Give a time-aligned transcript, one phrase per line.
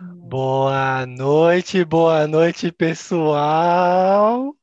[0.00, 4.54] Boa noite, boa noite, pessoal.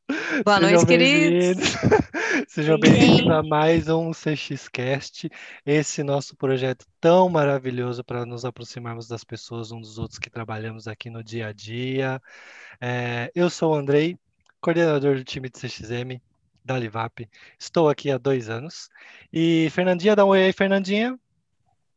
[0.46, 1.74] Boa Sejam noite, queridos.
[2.48, 5.30] Sejam bem-vindos a mais um CXCast,
[5.66, 10.88] esse nosso projeto tão maravilhoso para nos aproximarmos das pessoas uns dos outros que trabalhamos
[10.88, 12.22] aqui no dia a dia.
[12.80, 14.18] É, eu sou o Andrei,
[14.62, 16.22] coordenador do time de CXM
[16.64, 17.28] da Livap.
[17.60, 18.90] Estou aqui há dois anos.
[19.34, 21.20] E Fernandinha, dá um oi aí, Fernandinha.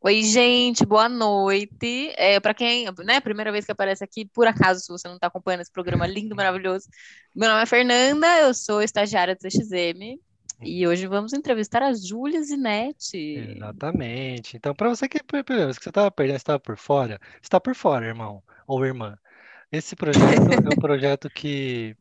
[0.01, 2.13] Oi, gente, boa noite.
[2.15, 5.27] É, para quem, né, primeira vez que aparece aqui, por acaso, se você não está
[5.27, 6.87] acompanhando esse programa lindo, maravilhoso.
[7.35, 10.17] Meu nome é Fernanda, eu sou estagiária do CXM
[10.61, 13.55] e hoje vamos entrevistar a Júlia Zinetti.
[13.57, 14.55] Exatamente.
[14.55, 18.41] Então, para você que, que você estava perdendo, estava por fora, está por fora, irmão
[18.65, 19.17] ou irmã.
[19.69, 21.93] Esse projeto é um projeto que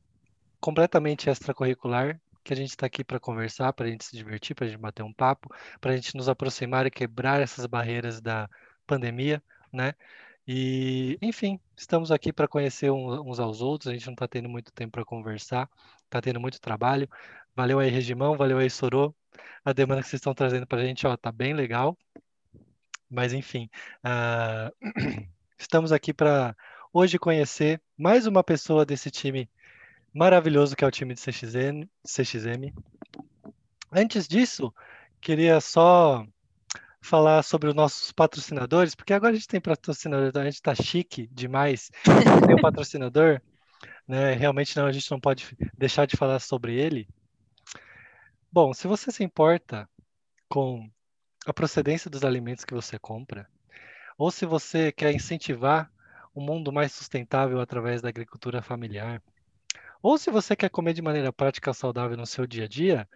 [0.61, 4.65] completamente extracurricular, que a gente está aqui para conversar, para a gente se divertir, para
[4.67, 8.49] a gente bater um papo, para a gente nos aproximar e quebrar essas barreiras da
[8.87, 9.95] pandemia, né?
[10.47, 13.89] E, enfim, estamos aqui para conhecer uns aos outros.
[13.89, 15.69] A gente não está tendo muito tempo para conversar,
[16.05, 17.07] está tendo muito trabalho.
[17.55, 19.15] Valeu aí, Regimão, valeu aí, Sorô.
[19.63, 21.99] A demanda que vocês estão trazendo para a gente, ó, tá bem legal.
[23.11, 23.69] Mas, enfim,
[24.03, 24.73] ah,
[25.59, 26.57] estamos aqui para
[26.95, 29.51] hoje conhecer mais uma pessoa desse time
[30.13, 31.89] maravilhoso que é o time de CXM.
[32.05, 32.73] CXM.
[33.93, 34.73] Antes disso,
[35.21, 36.27] queria só
[37.01, 41.27] falar sobre os nossos patrocinadores, porque agora a gente tem patrocinador, a gente está chique
[41.29, 41.91] demais,
[42.47, 43.41] tem um patrocinador,
[44.07, 44.35] né?
[44.35, 47.09] Realmente não, a gente não pode deixar de falar sobre ele.
[48.53, 49.89] Bom, se você se importa
[50.49, 50.91] com
[51.47, 53.49] a procedência dos alimentos que você compra,
[54.19, 55.91] ou se você quer incentivar
[56.35, 59.23] um mundo mais sustentável através da agricultura familiar,
[60.03, 63.09] ou se você quer comer de maneira prática e saudável no seu dia a dia,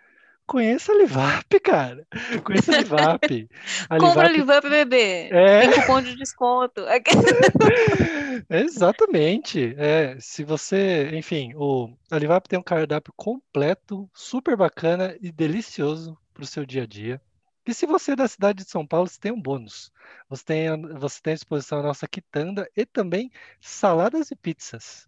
[0.47, 2.07] conheça a Livap, cara.
[2.45, 3.49] Conheça a Livap.
[3.89, 5.29] A Compra Livap Livap, bebê.
[5.33, 5.61] É.
[5.61, 6.83] Tem cupom de desconto.
[8.51, 9.75] Exatamente.
[9.77, 16.17] É, se você, enfim, o a Livap tem um cardápio completo, super bacana e delicioso
[16.35, 17.21] para o seu dia a dia.
[17.67, 19.93] E se você é da cidade de São Paulo, você tem um bônus.
[20.29, 25.07] Você tem, a- você tem à disposição a nossa quitanda e também saladas e pizzas.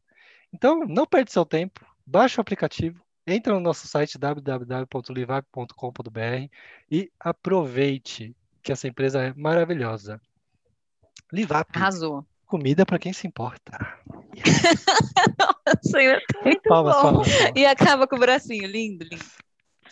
[0.54, 6.48] Então, não perde seu tempo, baixa o aplicativo, entra no nosso site www.livap.com.br
[6.88, 10.20] e aproveite que essa empresa é maravilhosa.
[11.32, 12.24] Livap, Arrasou.
[12.46, 13.98] comida para quem se importa.
[15.82, 17.02] Senhor, muito Palmas, bom.
[17.02, 17.52] palmas, palmas.
[17.56, 19.24] E acaba com o bracinho, lindo, lindo.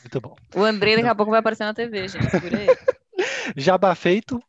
[0.00, 0.36] Muito bom.
[0.54, 2.30] O Andrei daqui a pouco vai aparecer na TV, gente.
[2.30, 2.66] Segura aí.
[3.56, 4.40] Jabá feito,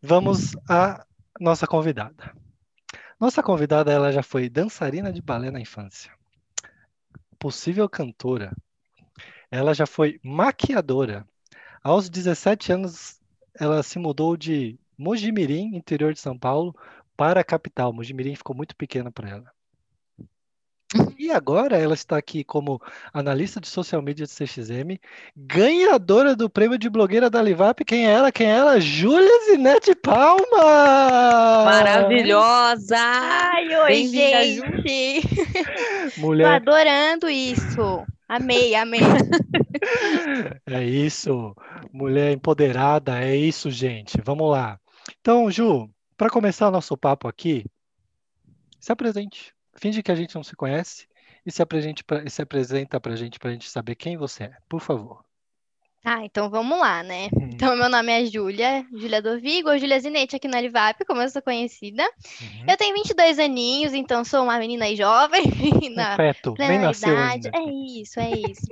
[0.00, 1.04] vamos à
[1.40, 2.32] nossa convidada.
[3.18, 6.12] Nossa convidada, ela já foi dançarina de balé na infância,
[7.38, 8.54] possível cantora,
[9.50, 11.26] ela já foi maquiadora.
[11.82, 13.20] Aos 17 anos,
[13.54, 16.74] ela se mudou de Mojimirim, interior de São Paulo,
[17.16, 17.92] para a capital.
[17.92, 19.55] Mojimirim ficou muito pequena para ela.
[21.18, 22.80] E agora ela está aqui como
[23.12, 25.00] analista de social media de CXM,
[25.36, 27.84] ganhadora do prêmio de blogueira da Livap.
[27.84, 28.30] Quem é ela?
[28.30, 28.80] Quem é ela?
[28.80, 30.44] Júlia Zinete Palma!
[31.64, 32.96] Maravilhosa!
[32.98, 35.22] Ai, oi, gente.
[36.14, 38.06] Tô Mulher, adorando isso.
[38.28, 39.00] Amei, amei.
[40.66, 41.52] é isso.
[41.92, 44.20] Mulher empoderada, é isso, gente.
[44.24, 44.78] Vamos lá.
[45.20, 47.64] Então, Ju, para começar nosso papo aqui,
[48.78, 49.55] se apresente.
[49.76, 51.06] Finge que a gente não se conhece
[51.44, 54.16] e se apresente pra, e se apresenta para a gente, para a gente saber quem
[54.16, 55.24] você é, por favor.
[56.06, 57.28] Tá, então vamos lá, né?
[57.52, 61.28] Então, meu nome é Júlia, Júlia Dovigo, ou Júlia Zinete aqui na Livap, como eu
[61.28, 62.04] sou conhecida.
[62.40, 62.64] Uhum.
[62.68, 65.42] Eu tenho 22 aninhos, então sou uma menina jovem,
[65.96, 67.50] na nem plena nasceu idade.
[67.52, 67.58] ainda.
[67.58, 68.68] É isso, é isso.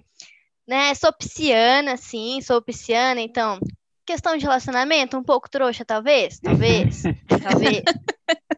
[0.65, 0.95] Né?
[0.95, 3.59] Sou pisciana, sim, sou pisciana, então,
[4.07, 7.03] questão de relacionamento, um pouco trouxa, talvez, talvez,
[7.43, 7.83] talvez.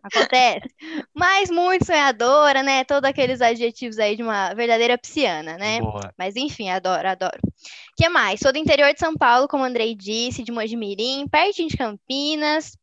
[0.07, 0.69] Acontece.
[1.15, 2.85] Mas muito sonhadora, né?
[2.85, 5.81] Todos aqueles adjetivos aí de uma verdadeira pisciana, né?
[5.81, 6.13] Boa.
[6.17, 7.39] Mas enfim, adoro, adoro.
[7.45, 8.41] O que mais?
[8.41, 12.77] Sou do interior de São Paulo, como o Andrei disse, de Mojimirim, pertinho de Campinas.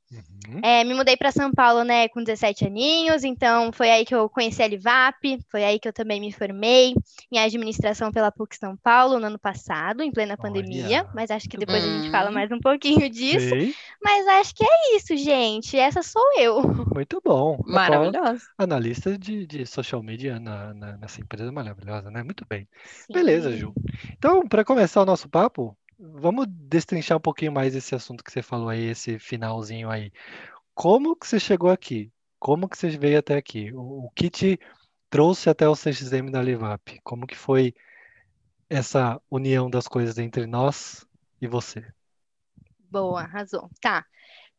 [0.47, 0.59] Uhum.
[0.61, 4.29] É, me mudei para São Paulo, né, com 17 aninhos, então foi aí que eu
[4.29, 5.15] conheci a Livap,
[5.49, 6.93] foi aí que eu também me formei
[7.31, 11.09] em administração pela PUC São Paulo no ano passado, em plena pandemia, Olha.
[11.13, 12.33] mas acho que depois a gente fala bom.
[12.33, 13.49] mais um pouquinho disso.
[13.49, 13.73] Sei.
[14.03, 15.77] Mas acho que é isso, gente.
[15.77, 16.61] Essa sou eu.
[16.93, 17.53] Muito bom.
[17.55, 18.43] Atual Maravilhosa.
[18.57, 22.21] Analista de, de social media na, na- nessa empresa maravilhosa, né?
[22.23, 22.67] Muito bem.
[23.11, 23.57] Beleza, Sim.
[23.57, 23.73] Ju.
[24.11, 28.41] Então, para começar o nosso papo, vamos destrinchar um pouquinho mais esse assunto que você
[28.41, 30.11] falou aí, esse finalzinho aí.
[30.73, 32.11] Como que você chegou aqui?
[32.39, 33.71] Como que você veio até aqui?
[33.73, 34.59] O, o que te
[35.09, 36.99] trouxe até o CXM da Livap?
[37.03, 37.73] Como que foi
[38.69, 41.05] essa união das coisas entre nós
[41.41, 41.85] e você?
[42.79, 43.69] Boa, arrasou.
[43.81, 44.05] Tá.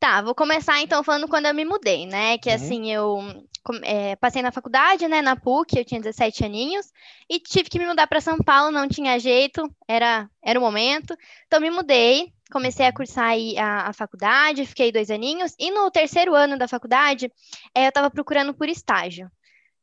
[0.04, 2.36] Tá, vou começar então falando quando eu me mudei, né?
[2.36, 2.54] Que Uhum.
[2.54, 3.46] assim, eu
[3.82, 5.22] é, passei na faculdade, né?
[5.22, 6.92] Na PUC, eu tinha 17 aninhos,
[7.26, 11.16] e tive que me mudar para São Paulo, não tinha jeito, era, era o momento.
[11.46, 15.90] Então me mudei, comecei a cursar aí a, a faculdade, fiquei dois aninhos, e no
[15.90, 17.32] terceiro ano da faculdade,
[17.74, 19.30] é, eu estava procurando por estágio.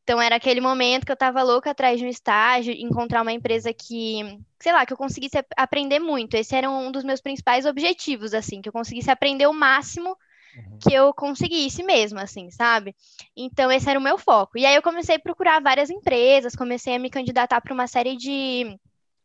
[0.03, 3.74] Então era aquele momento que eu estava louca atrás de um estágio, encontrar uma empresa
[3.74, 4.21] que,
[4.62, 6.36] sei lá, que eu conseguisse ap- aprender muito.
[6.36, 10.18] Esse era um dos meus principais objetivos, assim, que eu conseguisse aprender o máximo
[10.56, 10.81] Uhum.
[10.81, 12.95] que eu conseguisse mesmo, assim, sabe?
[13.36, 14.57] Então, esse era o meu foco.
[14.57, 18.18] E aí, eu comecei a procurar várias empresas, comecei a me candidatar para uma série
[18.18, 18.77] de,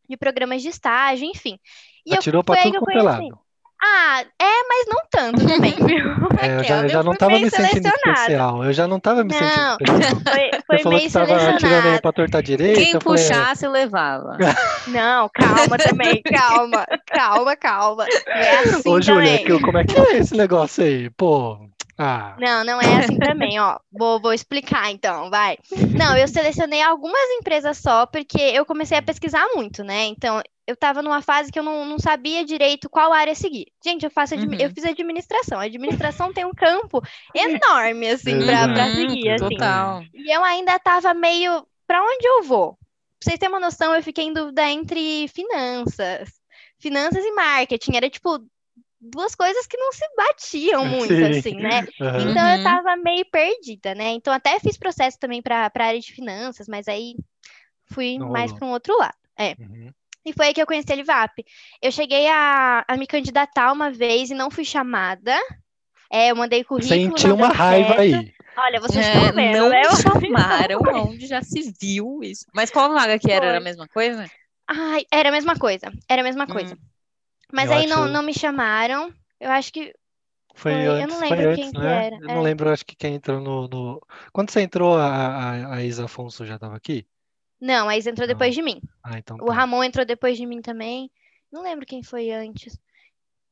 [0.09, 1.59] de programas de estágio, enfim.
[2.05, 3.01] E eu, Atirou foi pra aí tudo que eu é conheci.
[3.01, 3.39] lado.
[3.81, 6.07] Ah, é, mas não tanto também, viu?
[6.41, 8.63] É, eu já, eu já não fui tava meio me sentindo especial.
[8.63, 10.21] Eu já não tava me sentindo Não, especial.
[10.27, 12.01] Foi, Você foi falou que tava atirando aí selecionada.
[12.01, 12.79] pra torta direita.
[12.81, 14.37] Quem eu falei, é, puxasse, levava.
[14.87, 18.05] Não, calma também, calma, calma, calma.
[18.05, 21.09] Não é assim Ô, Júlia, como é que é esse negócio aí?
[21.11, 21.59] Pô,
[21.97, 23.79] ah, Não, não é assim também, ó.
[23.91, 25.57] Vou, vou explicar então, vai.
[25.97, 30.05] Não, eu selecionei algumas empresas só, porque eu comecei a pesquisar muito, né?
[30.05, 33.67] Então, eu tava numa fase que eu não, não sabia direito qual área seguir.
[33.83, 34.51] Gente, eu faço Uhum.
[34.59, 35.59] eu fiz administração.
[35.59, 37.01] A administração tem um campo
[37.33, 39.55] enorme, assim, pra, pra Uhum, seguir, assim.
[39.55, 40.05] Total.
[40.13, 42.73] E eu ainda tava meio, pra onde eu vou?
[43.19, 46.29] Pra vocês terem uma noção, eu fiquei em dúvida entre finanças,
[46.79, 47.95] finanças e marketing.
[47.95, 48.39] Era tipo
[48.99, 51.25] duas coisas que não se batiam muito, Sim.
[51.25, 51.83] assim, né?
[51.99, 52.17] aham.
[52.17, 52.61] Então eu Uhum.
[52.61, 54.09] tava meio perdida, né?
[54.11, 57.15] Então até fiz processo também para a área de finanças, mas aí
[57.85, 59.17] fui Não mais para um outro lado.
[59.37, 59.57] É.
[59.57, 59.93] Uhum.
[60.27, 61.43] E foi aí que eu conheci a Livap.
[61.81, 65.33] Eu cheguei a, a me candidatar uma vez e não fui chamada.
[66.11, 68.01] É, eu mandei currículo, Senti não uma raiva certo.
[68.01, 68.33] aí.
[68.57, 69.83] Olha, vocês É, estão vendo, não né?
[69.83, 72.45] me chamaram, onde já se viu isso.
[72.53, 73.45] Mas qual vaga que era?
[73.47, 73.67] Era a Foi.
[73.67, 74.29] mesma coisa?
[74.67, 75.87] Ai, era a mesma coisa.
[76.09, 76.75] Era a mesma coisa.
[76.75, 76.81] Hum.
[77.53, 79.13] Mas Eu aí não, acho- não me chamaram.
[79.39, 79.93] Eu acho que
[80.55, 82.07] Foi Foi, eu antes, não foi lembro antes, quem que né?
[82.07, 82.33] era, Eu é.
[82.33, 84.01] não lembro, acho que quem entrou no, no-
[84.33, 87.07] Quando você entrou, a, a, a Isa Afonso já estava aqui?
[87.59, 88.27] Não, aí entrou Não.
[88.27, 88.81] depois de mim.
[89.03, 89.53] Ah, então O tá.
[89.53, 91.09] Ramon entrou depois de mim também.
[91.51, 92.77] Não lembro quem foi antes.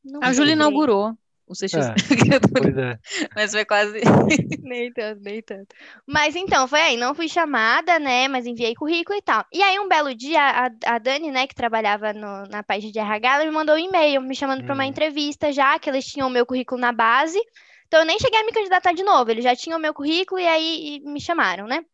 [0.03, 1.17] Não A Júlia inaugurou
[1.47, 1.75] o CX.
[1.75, 1.95] É.
[2.51, 2.99] Pois é.
[3.35, 3.99] Mas foi quase.
[4.63, 5.75] Nem tanto, nem tanto.
[6.07, 8.27] Mas então, foi aí, não fui chamada, né?
[8.27, 9.45] Mas enviei currículo e tal.
[9.53, 12.99] E aí, um belo dia, a, a Dani, né, que trabalhava no- na página de
[12.99, 14.89] RH, ela me mandou um e-mail me chamando para uma Hum.
[14.89, 17.39] entrevista já, que eles tinham o meu currículo na base.
[17.87, 20.39] Então, eu nem cheguei a me candidatar de novo, eles já tinham o meu currículo
[20.41, 21.85] e aí e me chamaram, né?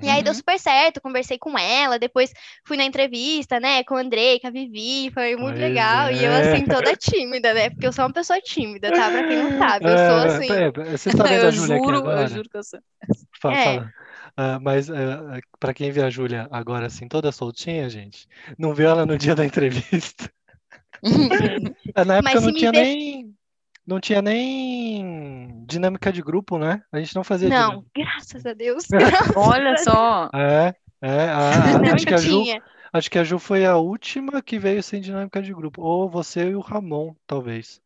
[0.00, 0.34] E aí deu Uhum.
[0.34, 2.32] super certo, conversei com ela, depois
[2.66, 6.10] fui na entrevista, né, com o Andrei, com a Vivi, foi muito Pois legal.
[6.10, 6.34] E eu, é.
[6.34, 7.70] assim, toda tímida, né?
[7.70, 9.10] Porque eu sou uma pessoa tímida, tá?
[9.10, 10.66] Pra quem não sabe, eu sou É, assim.
[10.66, 12.22] é, é, você está vendo eu a Júlia aqui juro, agora?
[12.22, 12.80] eu juro que eu sou.
[13.40, 13.58] Fa- É.
[13.58, 13.92] fala.
[14.36, 14.88] Ah, mas
[15.60, 18.26] para quem vê a Júlia agora assim, toda soltinha, gente,
[18.58, 20.30] não viu ela no dia da entrevista.
[22.06, 23.34] Na época Mas não tinha vê- nem
[23.86, 26.82] não tinha nem dinâmica de grupo, né?
[26.92, 27.90] A gente não fazia Não, dinâmica.
[27.96, 28.84] graças a Deus.
[29.36, 30.30] Olha só.
[30.34, 32.62] É, é, a- a- Não acho que a Ju, tinha.
[32.92, 35.82] acho que a Ju foi a última que veio sem dinâmica de grupo.
[35.82, 37.80] Ou você e o Ramon, talvez.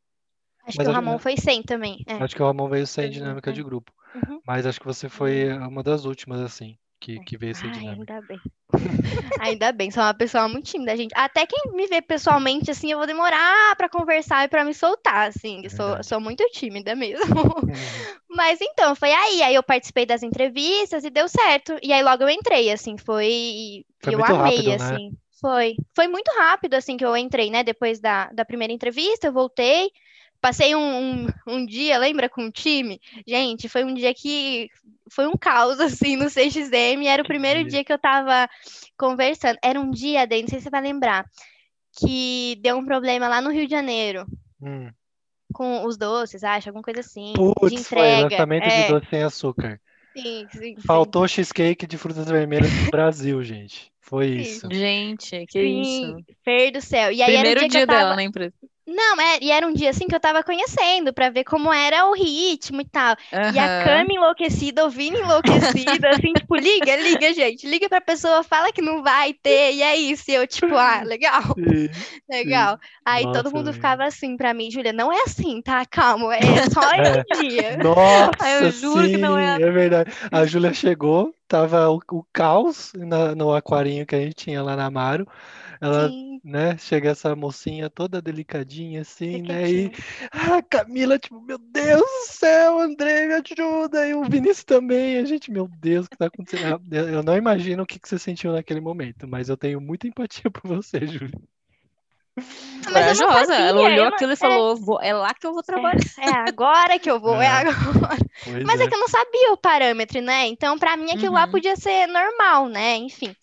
[0.67, 2.05] Acho Mas que o Ramon foi sem também.
[2.07, 2.15] É.
[2.15, 3.53] Acho que o Ramon veio sem dinâmica é.
[3.53, 3.93] de grupo.
[4.15, 4.41] Uhum.
[4.47, 8.15] Mas acho que você foi uma das últimas, assim, que, que veio sem Ai, dinâmica.
[8.15, 8.41] ainda bem.
[9.41, 11.13] Ainda bem, sou uma pessoa muito tímida, gente.
[11.15, 15.29] Até quem me vê pessoalmente, assim, eu vou demorar pra conversar e pra me soltar,
[15.29, 15.63] assim.
[15.65, 17.25] Eu sou, sou muito tímida mesmo.
[17.35, 17.73] Uhum.
[18.29, 19.43] Mas então, foi aí.
[19.43, 21.79] Aí eu participei das entrevistas e deu certo.
[21.83, 23.85] E aí logo eu entrei, assim, foi.
[24.03, 24.75] Foi eu muito amei, rápido, né?
[24.75, 25.11] assim.
[25.41, 25.77] Foi.
[25.95, 27.65] Foi muito rápido, assim, que eu entrei, né?
[27.65, 29.91] Depois da, da primeira entrevista, eu voltei.
[30.41, 33.01] Passei um, um, um dia, lembra, com o time?
[33.27, 34.69] Gente, foi um dia que
[35.11, 37.07] foi um caos, assim, no CXM.
[37.07, 37.85] Era o primeiro dia.
[37.85, 38.49] que eu tava
[38.97, 39.59] conversando.
[39.63, 41.25] Era um dia, Dani, não sei se você vai lembrar,
[41.99, 44.27] que deu um problema lá no Rio de Janeiro
[44.61, 44.93] Hum.
[45.53, 48.25] com os doces, acho, alguma coisa assim, de Putz, foi entrega.
[48.25, 49.81] lançamento de É, doce sem açúcar.
[50.17, 50.77] sim, sim, sim.
[50.87, 53.93] Faltou cheesecake de frutas vermelhas no Brasil, gente.
[54.01, 54.41] Foi Sim.
[54.41, 54.69] isso.
[54.73, 56.25] Gente, que Sim, isso.
[56.45, 57.13] Fer do céu.
[57.13, 58.01] E aí era o Primeiro dia que dia eu tava...
[58.01, 58.55] dela na empresa.
[58.91, 62.07] Não, é, e era um dia assim que eu tava conhecendo pra ver como era
[62.07, 63.15] o ritmo e tal.
[63.53, 63.85] E a.
[63.85, 69.03] Cami enlouquecida, ouvindo enlouquecida, assim, tipo, liga, liga, gente, liga pra pessoa, fala que não
[69.03, 70.31] vai ter, e é isso.
[70.31, 71.89] E eu, tipo, ah, legal, Sim.
[72.29, 72.79] legal.
[73.05, 75.85] Aí Nossa, todo mundo ficava assim pra mim, Júlia, não é assim, tá?
[75.85, 77.21] Calma, é só É.
[77.21, 77.77] esse dia.
[77.77, 80.11] Nossa, eu juro que não é sim, é verdade.
[80.33, 84.77] A Júlia chegou, tava o, o caos na- no aquarinho que a gente tinha lá
[84.77, 85.27] na Amaro.
[85.81, 89.71] Ela, Sim, né, chega essa mocinha toda delicadinha assim, né?
[89.71, 89.91] E
[90.33, 94.07] ah, Camila, tipo, meu Deus do céu, André, me ajuda.
[94.09, 95.19] E o Vinícius também.
[95.19, 96.81] A gente, meu Deus, o que tá acontecendo?
[96.91, 100.51] Eu, não imagino o que que você sentiu naquele momento, mas eu tenho muita empatia
[100.51, 101.39] por você, Júlia.
[102.91, 103.55] Mas eu não Corajosa.
[103.55, 105.99] Ela olhou aquilo e falou: "Vou- é lá que eu vou trabalhar.
[106.19, 107.51] É agora que eu vou, é É.
[107.69, 108.17] agora.
[108.45, 108.85] Pois Mas é.
[108.85, 110.47] é que eu não sabia o parâmetro, né?
[110.47, 111.51] Então, pra mim, aquilo lá Uhum.
[111.53, 112.97] podia ser normal, né?
[112.97, 113.35] Enfim.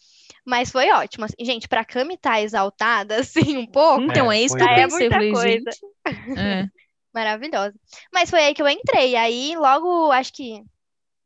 [0.45, 1.25] Mas foi ótimo.
[1.25, 1.35] assim.
[1.43, 4.69] Gente, pra Cami estar exaltada, assim, um pouco, Então, É, é isso que eu é
[4.69, 5.07] pensei.
[5.07, 5.69] Eu muita falei, coisa.
[5.69, 5.79] gente.
[6.35, 6.69] É.
[7.13, 7.73] Maravilhosa.
[8.13, 9.15] Mas foi aí que eu entrei.
[9.15, 10.63] Aí, logo, acho que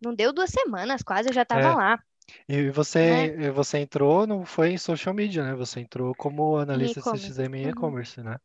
[0.02, 1.76] não deu duas semanas, quase, eu já tava É.
[1.76, 2.00] lá.
[2.50, 5.56] E você, e você entrou, não foi em social media, né?
[5.56, 7.18] Você entrou como analista de e-commerce.
[7.20, 7.70] CXM em Uhum.
[7.70, 8.38] e-commerce, né?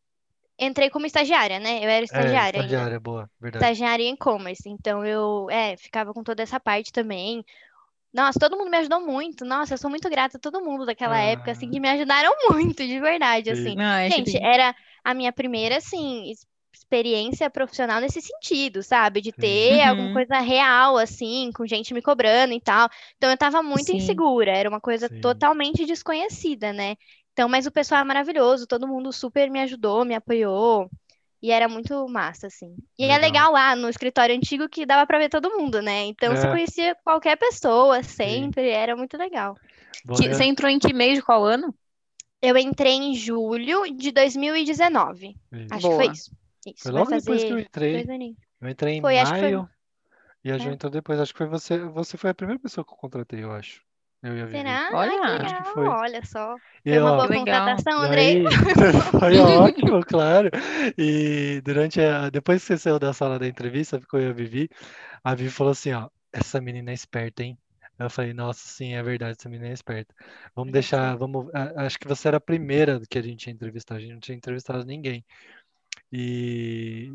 [0.58, 1.84] Entrei como estagiária, né?
[1.84, 2.88] Eu era É, estagiária ainda.
[2.88, 3.72] estagiária, boa, verdade.
[3.72, 4.68] Estagiária em e-commerce.
[4.68, 7.44] Então, eu, é, ficava com toda essa parte também.
[8.14, 9.44] Nossa, todo mundo me ajudou muito.
[9.44, 11.70] Nossa, eu sou muito grata a todo mundo daquela época, assim, Ah.
[11.70, 13.50] que me ajudaram muito, de verdade, Sim.
[13.50, 13.76] assim.
[13.78, 14.42] Ai, que Gente, lindo.
[14.42, 16.32] era a minha primeira, assim,
[16.72, 19.20] experiência profissional nesse sentido, sabe?
[19.20, 20.10] De ter alguma Uhum.
[20.10, 22.88] coisa real, assim, com gente me cobrando e tal.
[23.16, 23.92] Então eu tava muito Sim.
[23.92, 25.20] insegura, era uma coisa Sim.
[25.20, 26.96] totalmente desconhecida, né?
[27.32, 30.88] Então, mas o pessoal é maravilhoso, todo mundo super me ajudou, me apoiou.
[31.44, 32.74] E era muito massa, assim.
[32.98, 33.20] E é Legal.
[33.20, 36.04] legal lá no escritório antigo que dava pra ver todo mundo, né?
[36.06, 36.50] Então você É.
[36.50, 39.54] conhecia qualquer pessoa sempre, era muito legal.
[40.06, 41.74] Boa, Que- você entrou em que mês de qual ano?
[42.40, 45.36] Eu entrei em julho de 2019.
[45.52, 45.66] Isso.
[45.74, 46.12] Acho que foi Boa.
[46.12, 46.30] isso.
[46.66, 48.06] Isso, Foi logo depois que eu entrei.
[48.62, 49.68] Eu entrei em Foi, acho que foi- maio
[50.42, 50.72] e a Ju É.
[50.72, 51.20] entrou depois.
[51.20, 51.78] Acho que foi você.
[51.78, 53.82] Você foi a primeira pessoa que eu contratei, eu acho.
[54.24, 54.56] Eu e a Vivi.
[54.58, 54.90] Será?
[54.94, 55.20] Olha.
[55.22, 55.86] Ai, que Acho que foi.
[55.86, 56.56] Olha só.
[56.82, 57.44] E, Foi uma ó, boa legal.
[57.44, 58.38] contratação, Andrei.
[58.38, 58.44] aí,
[59.20, 60.50] foi ótimo, claro.
[60.96, 64.32] E durante a, depois que você saiu da sala da entrevista, ficou eu e a
[64.32, 64.70] Vivi,
[65.22, 67.58] a Vivi falou assim, ó, essa menina é esperta, hein?
[67.98, 70.14] Eu falei, nossa, sim, é verdade, essa menina é esperta.
[70.56, 74.00] Vamos deixar, vamos, acho que você era a primeira que a gente ia entrevistar, a
[74.00, 75.22] gente não tinha entrevistado ninguém.
[76.10, 77.12] E,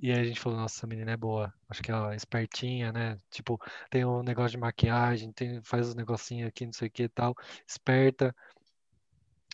[0.00, 1.52] e aí a gente falou, nossa, essa menina é boa.
[1.68, 3.18] Acho que ela é espertinha, né?
[3.30, 7.02] Tipo, tem um negócio de maquiagem, tem, faz os negocinhos aqui, não sei o que
[7.04, 7.34] e tal,
[7.66, 8.34] esperta.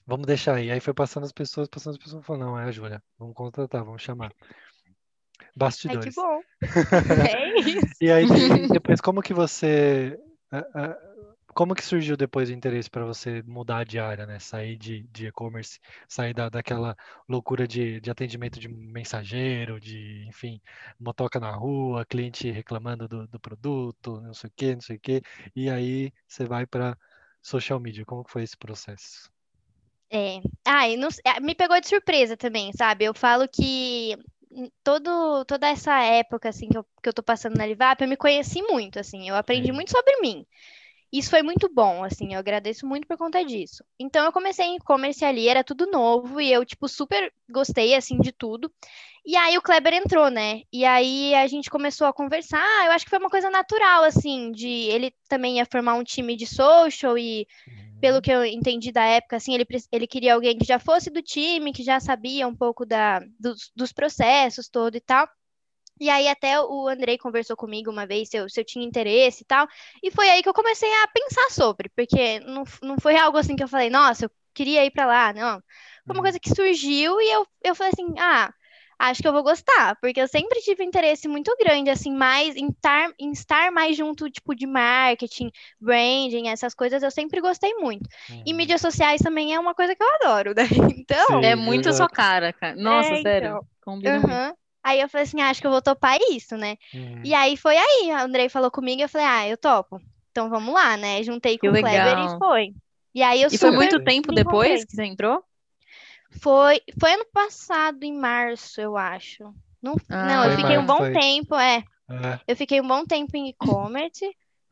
[0.07, 0.71] Vamos deixar aí.
[0.71, 3.85] Aí foi passando as pessoas, passando as pessoas, falou, não, é a Júlia, vamos contratar,
[3.85, 4.33] vamos chamar.
[4.41, 6.15] Ai, que Bastidores.
[6.15, 6.41] bom.
[7.29, 7.97] É isso.
[8.01, 10.19] E aí, de- depois, como que você.
[11.57, 14.39] Ah, ah, Como que surgiu depois o interesse para você mudar de área, né?
[14.39, 16.97] Sair de, de e-commerce, sair da, daquela
[17.29, 20.61] loucura de, de atendimento de mensageiro, de, enfim,
[21.01, 25.01] motoca na rua, cliente reclamando do, do produto, não sei o quê, não sei o
[25.01, 25.23] quê.
[25.55, 26.97] E aí você vai para
[27.43, 28.05] social media.
[28.05, 29.31] Como que foi esse processo?
[30.11, 30.41] É.
[30.65, 33.05] Ai, não, ah, me pegou de surpresa também, sabe?
[33.05, 34.17] Eu falo que
[34.83, 38.17] todo, toda essa época, assim, que eu, que eu tô passando na Livap, eu me
[38.17, 40.47] conheci muito, assim, eu aprendi muito sobre mim.
[41.17, 43.83] Isso foi muito bom, assim, eu agradeço muito por conta disso.
[43.99, 48.19] Então, eu comecei em e-commerce ali, era tudo novo, e eu, tipo, super gostei, assim,
[48.19, 48.71] de tudo.
[49.25, 50.63] E aí o Kleber entrou, né?
[50.73, 54.53] E aí a gente começou a conversar, eu acho que foi uma coisa natural, assim,
[54.53, 57.47] de ele também ia formar um time de social e
[58.01, 61.23] pelo que eu entendi da época, assim, ele, ele queria alguém que já fosse do
[61.23, 65.27] time, que já sabia um pouco da, dos, dos processos todo e tal.
[66.01, 69.43] E aí até o Andrei conversou comigo uma vez se eu, se eu tinha interesse
[69.43, 69.67] e tal.
[70.03, 73.57] E foi aí que eu comecei a pensar sobre, porque não, não foi algo assim
[73.57, 75.63] que eu falei, nossa, eu queria ir pra lá, não.
[76.07, 76.23] Foi uma Uhum.
[76.23, 78.53] coisa que surgiu e eu, eu falei assim, ah,
[78.99, 82.57] acho que eu vou gostar, porque eu sempre tive um interesse muito grande, assim, mais
[82.57, 85.51] em estar, em estar mais junto, tipo, de marketing,
[85.81, 88.09] branding, essas coisas, eu sempre gostei muito.
[88.45, 88.55] E Uhum.
[88.55, 90.63] mídias sociais também é uma coisa que eu adoro, né?
[90.99, 92.77] Então, Sim, É muito a sua cara, cara.
[92.77, 93.61] Nossa, É, sério.
[93.61, 93.67] então.
[93.81, 94.45] Combina muito.
[94.87, 96.77] Aí eu falei assim, ah, acho que eu vou topar isso, né?
[96.95, 97.23] Uhum.
[97.25, 100.01] E aí foi aí, o Andrei falou comigo, eu falei, ah, eu topo.
[100.31, 101.25] Então vamos lá, né?
[101.25, 102.73] Juntei Que com o Kleber e foi.
[103.13, 105.43] E aí eu E foi muito tempo depois que você entrou?
[106.41, 109.53] Foi, foi ano passado, em março, eu acho.
[109.83, 111.13] Não, não, eu em fiquei um março, bom foi.
[111.15, 111.83] tempo, é.
[112.09, 114.25] É, Eu fiquei um bom tempo em e-commerce.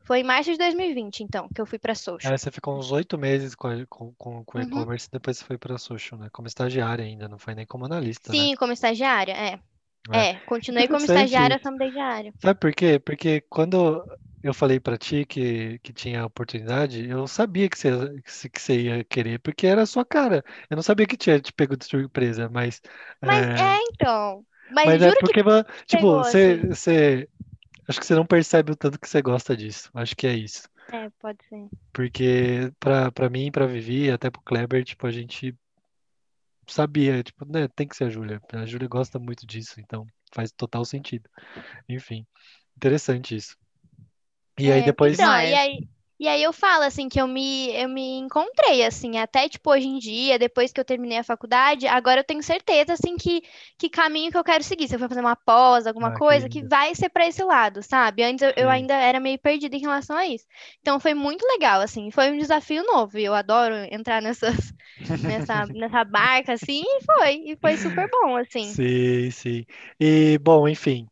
[0.05, 2.31] Foi em março de 2020, então, que eu fui pra social.
[2.33, 4.63] é, você ficou uns oito meses com, com, com, com Uhum.
[4.63, 6.29] e-commerce, depois você foi para social, né?
[6.31, 8.37] Como estagiária ainda, não foi nem como analista, né?
[8.39, 9.59] Sim, como estagiária, é.
[10.13, 10.31] É.
[10.31, 12.33] É, continuei como estagiária, também estagiária.
[12.39, 12.99] Sabe por quê?
[12.99, 14.05] Porque quando
[14.43, 19.03] eu falei pra ti que, que tinha oportunidade, eu sabia que você, que você ia
[19.03, 20.43] querer, porque era a sua cara.
[20.69, 22.81] Eu não sabia que tinha te pego de surpresa, mas,
[23.21, 24.45] Mas é, é, então.
[24.71, 25.43] Mas mas é porque,
[25.85, 26.67] tipo, você, assim.
[26.67, 27.29] você,
[27.87, 29.89] acho que você não percebe o tanto que você gosta disso.
[29.93, 30.69] Acho que é isso.
[30.91, 31.67] É, pode ser.
[31.91, 35.55] Porque pra, pra mim, pra Vivi, até pro Kleber, tipo, a gente
[36.73, 38.41] sabia, tipo, né, tem que ser a Júlia.
[38.53, 41.29] A Júlia gosta muito disso, então faz total sentido.
[41.89, 42.25] Enfim,
[42.77, 43.57] interessante isso.
[44.57, 47.27] E aí É, depois, então, Mas- e aí, E aí eu falo assim que eu
[47.27, 51.23] me, eu me encontrei assim, até tipo hoje em dia, depois que eu terminei a
[51.23, 53.41] faculdade, agora eu tenho certeza assim que
[53.77, 54.87] que caminho que eu quero seguir.
[54.87, 56.67] Se eu for fazer uma pós, alguma Ah, que coisa, que lindo.
[56.67, 58.23] vai ser para esse lado, sabe?
[58.23, 60.45] Antes eu, eu ainda era meio perdida em relação a isso.
[60.81, 63.17] Então foi muito legal assim, foi um desafio novo.
[63.17, 64.73] E eu adoro entrar nessas
[65.23, 68.77] nessa nessa barca assim, e foi, e foi super bom assim.
[68.77, 69.65] Sim, sim.
[69.99, 71.07] E, bom, enfim.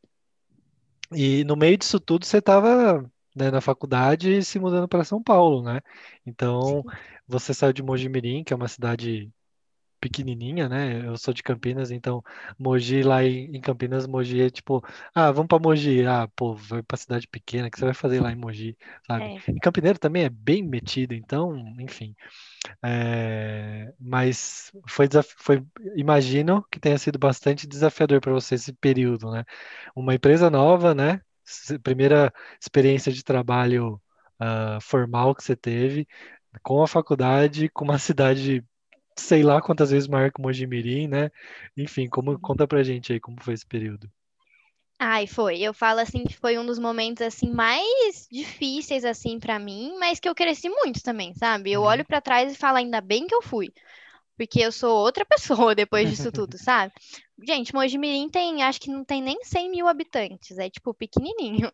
[1.16, 5.22] E no meio disso tudo, você estava, né, na faculdade e se mudando para São
[5.22, 5.82] Paulo, né?
[6.26, 6.86] Então,
[7.28, 9.32] você saiu de Mogi Mirim, que é uma cidade
[10.00, 11.08] pequenininha, né?
[11.08, 12.22] Eu sou de Campinas, então
[12.60, 14.84] Mogi lá em, Campinas, Mogi é tipo,
[15.16, 16.06] ah, vamos para Mogi.
[16.06, 19.30] Ah, pô, vai para cidade pequena, o que você vai fazer lá em Mogi, sabe?
[19.48, 19.52] É.
[19.56, 22.14] E Campineiro também é bem metido, então, enfim.
[22.84, 29.32] É, mas foi, desaf- foi, imagino que tenha sido bastante desafiador para você esse período,
[29.32, 29.44] né?
[29.96, 31.22] Uma empresa nova, né?
[31.84, 34.02] Primeira experiência de trabalho
[34.40, 36.08] ah, formal que você teve,
[36.64, 38.66] com a faculdade, com uma cidade,
[39.18, 41.32] sei lá quantas vezes maior que Mojimirim, né?
[41.78, 44.10] Enfim, como conta pra gente aí como foi esse período.
[45.00, 45.60] Ai, foi.
[45.62, 50.20] Eu falo assim que foi um dos momentos assim mais difíceis assim para mim, mas
[50.20, 51.72] que eu cresci muito também, sabe?
[51.72, 51.84] Eu Uhum.
[51.84, 53.72] olho pra trás e falo ainda bem que eu fui,
[54.38, 55.26] porque eu sou outra
[55.70, 56.94] pessoa depois disso tudo, sabe?
[57.46, 61.72] Gente, Mojimirim tem, acho que não tem nem 100 mil habitantes, é tipo pequenininho.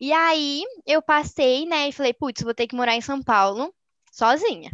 [0.00, 3.72] E aí eu passei, né, e falei, putz, vou ter que morar em São Paulo
[4.12, 4.70] sozinha.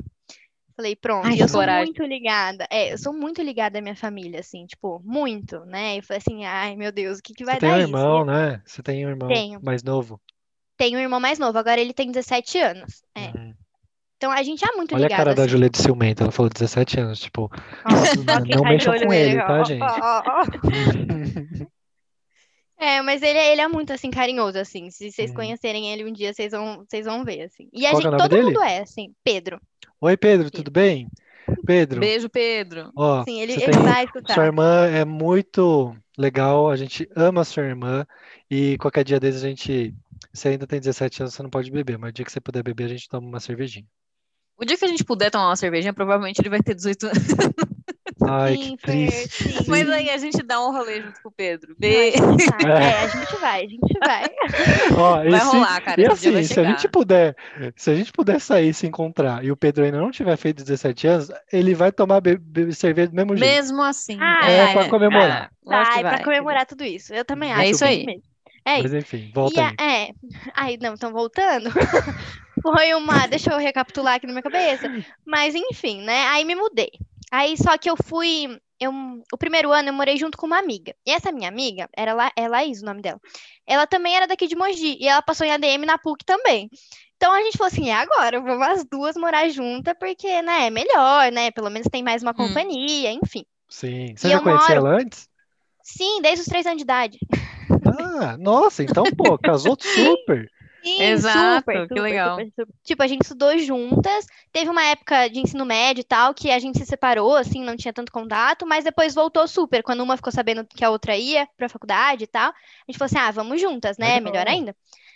[0.74, 1.84] Falei, pronto, Ai, e eu sou coragem.
[1.84, 2.66] muito ligada.
[2.70, 5.98] É, eu sou muito ligada à minha família, assim, tipo, muito, né?
[5.98, 7.88] Eu falei assim, ai, meu Deus, o que que Você vai tem dar um isso?
[7.88, 8.62] irmão, né?
[8.64, 9.60] Você tem um irmão Tenho.
[9.62, 10.20] mais novo.
[10.76, 13.04] Tenho um irmão mais novo, agora ele tem 17 anos.
[13.14, 13.26] É.
[13.26, 13.51] Uhum.
[14.22, 15.50] Então a gente é muito Olha a ligado, cara da assim.
[15.50, 17.50] Juliette ciumenta, ela falou 17 anos, tipo,
[18.48, 19.82] não de mexam olho com nele, ele, ó, tá, ó, gente?
[19.82, 20.44] ó, ó.
[22.78, 24.92] É, mas ele, ele é muito, assim, carinhoso, assim.
[24.92, 25.36] Se vocês Uhum.
[25.36, 27.68] conhecerem ele um dia, vocês vão, vocês vão ver, assim.
[27.72, 28.46] E a Qual que é gente, nome todo dele?
[28.46, 29.12] mundo é, assim.
[29.24, 29.60] Pedro.
[30.00, 31.08] Oi, Pedro, tudo bem?
[31.66, 32.92] Pedro, Beijo, Pedro.
[32.96, 34.44] ó, Sim, ele, ele tem vai sua escutar.
[34.46, 38.06] irmã é muito legal, a gente ama a sua irmã
[38.48, 39.92] e qualquer dia desses a gente,
[40.32, 42.62] você ainda tem 17 anos, você não pode beber, mas o dia que você puder
[42.62, 43.86] beber, a gente toma uma cervejinha.
[44.58, 47.18] O dia que a gente puder tomar uma cervejinha, provavelmente ele vai ter 18 anos.
[48.24, 49.48] Ai, Sim, que triste.
[49.48, 49.64] sim.
[49.66, 51.70] Mas aí a gente dá um rolê junto com o Pedro.
[51.70, 52.16] Não, a Beijo.
[52.18, 52.70] gente vai.
[52.70, 52.84] É.
[52.84, 54.24] É, a gente vai, a gente vai.
[54.96, 56.00] Ó, Vai se- rolar, cara.
[56.00, 57.34] E Esse vai assim, se a gente puder,
[57.74, 60.62] se a gente puder sair e se encontrar e o Pedro ainda não tiver feito
[60.62, 63.50] 17 anos, ele vai tomar be- be- cerveja do mesmo jeito.
[63.50, 64.16] Mesmo assim.
[64.20, 64.74] Ah, É, vai.
[64.74, 65.50] pra comemorar.
[65.50, 66.24] É, lógico que Vai, pra vai.
[66.24, 67.12] comemorar tudo isso.
[67.12, 67.64] Eu também acho.
[67.70, 68.06] isso é aí.
[68.06, 68.22] mesmo.
[68.64, 69.76] É Mas enfim, volta E a- aí.
[69.78, 70.10] é.
[70.54, 71.68] Ai, não, então voltando.
[72.62, 73.26] Foi uma.
[73.26, 74.88] Deixa eu recapitular aqui na minha cabeça.
[75.26, 76.26] Mas enfim, né?
[76.28, 76.90] Aí me mudei.
[77.30, 78.58] Aí só que eu fui.
[78.78, 78.92] Eu,
[79.32, 80.94] o primeiro ano eu morei junto com uma amiga.
[81.06, 83.20] E essa minha amiga, era La, é Laís o nome dela.
[83.66, 84.96] Ela também era daqui de Mogi.
[85.00, 86.68] E ela passou em ADM na PUC também.
[87.16, 90.70] Então a gente falou assim: é agora, vamos as duas morar juntas, porque, né, é
[90.70, 91.50] melhor, né?
[91.52, 92.34] Pelo menos tem mais uma Hum.
[92.34, 93.44] companhia, enfim.
[93.68, 94.14] Sim.
[94.16, 95.28] Você E já conhecia moro- ela antes?
[95.82, 97.18] Sim, desde os três anos de idade.
[98.04, 100.50] Ah, nossa, então, pô, casou super.
[100.84, 102.44] Sim, Exato, super, que super, legal.
[102.44, 102.74] super, super.
[102.82, 104.26] Tipo, a gente estudou juntas.
[104.50, 107.76] Teve uma época de ensino médio e tal que a gente se separou, assim, não
[107.76, 109.82] tinha tanto contato, mas depois voltou super.
[109.84, 112.54] Quando uma ficou sabendo que a outra ia pra faculdade e tal, a
[112.88, 114.18] gente falou assim: ah, vamos juntas, né?
[114.20, 114.20] Legal.
[114.20, 114.74] Melhor ainda.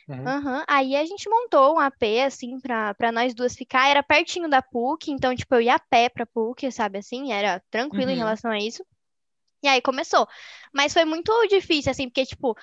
[0.09, 0.27] Uhum.
[0.27, 0.65] Aham.
[0.69, 3.89] Aí a gente montou um AP, assim, pra, pra nós duas ficar.
[3.89, 7.33] Era pertinho da PUC, então, tipo, eu ia a pé pra PUC, sabe assim?
[7.33, 8.19] Era tranquilo em Uhum.
[8.19, 8.85] relação a isso.
[9.63, 10.27] E aí começou.
[10.73, 12.57] Mas foi muito difícil, assim, porque, tipo,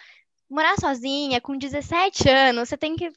[0.50, 3.12] morar sozinha com 17 anos, você tem que.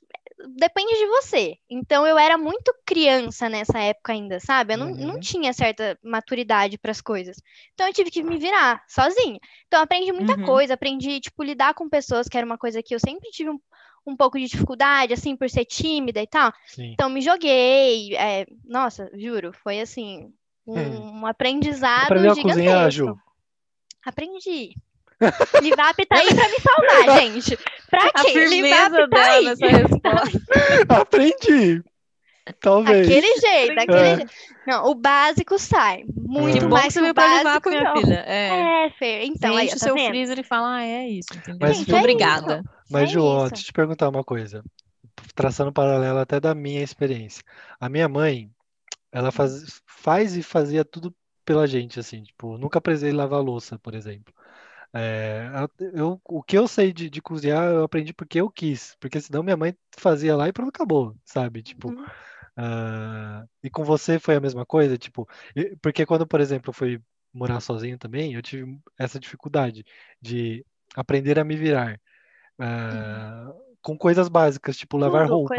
[0.59, 1.57] Depende de você.
[1.69, 4.75] Então eu era muito criança nessa época ainda, sabe?
[4.75, 5.21] Eu não, não Uhum.
[5.21, 7.37] tinha certa maturidade para as coisas.
[7.75, 9.39] Então eu tive que me virar sozinha.
[9.67, 10.45] Então aprendi muita Uhum.
[10.45, 13.59] coisa, aprendi, tipo, lidar com pessoas, que era uma coisa que eu sempre tive um,
[14.07, 16.53] um pouco de dificuldade, assim, por ser tímida e tal.
[16.67, 16.93] Sim.
[16.93, 18.15] Então me joguei.
[18.17, 20.33] é, nossa, juro, foi assim.
[20.67, 21.21] Um, Hum.
[21.23, 22.91] um aprendizado Aprendeu a cozinhar.
[22.91, 23.19] Ju?
[24.07, 24.75] Aprendi.
[25.63, 27.57] Livap tá aí pra me salvar, gente.
[27.91, 28.33] Pra A quê?
[28.33, 29.45] firmeza Livap tá dela aí.
[29.45, 30.41] nessa resposta.
[31.01, 31.83] Aprendi.
[32.61, 33.09] Talvez.
[33.09, 34.17] Daquele jeito, daquele É.
[34.17, 34.33] jeito.
[34.67, 36.05] Não, o básico sai.
[36.15, 37.97] Muito bom mais que você que o básico, minha não.
[37.97, 38.25] filha.
[38.27, 38.87] É.
[38.87, 39.25] É, Fer.
[39.25, 40.09] Então, aí, Enche ó, o tá seu vendo?
[40.09, 41.59] freezer e fala, ah, é isso, entendeu?
[41.61, 42.63] Mas, Gente, Ju, é Obrigada.
[42.91, 44.63] Mas, É Ju, deixa eu te perguntar uma coisa.
[45.35, 47.43] Traçando um paralelo até da minha experiência.
[47.81, 48.49] A minha mãe,
[49.11, 51.13] ela faz, faz e fazia tudo
[51.47, 54.35] pela gente, assim, tipo, nunca precisei lavar louça, por exemplo.
[54.95, 55.49] É,
[55.95, 59.43] eu, o que eu sei de, de cozinhar, eu aprendi porque eu quis, porque senão
[59.43, 61.63] minha mãe fazia lá e pronto, acabou, sabe?
[61.63, 62.11] Tipo, Uhum.
[62.57, 65.29] ah, e com você foi a mesma coisa, tipo,
[65.83, 69.85] porque quando, por exemplo, eu fui morar sozinho também, eu tive essa dificuldade
[70.21, 70.65] de
[70.97, 72.01] aprender a me virar.
[72.59, 73.53] Ah,
[73.87, 75.55] com coisas básicas, tipo lavar Tudo, roupa,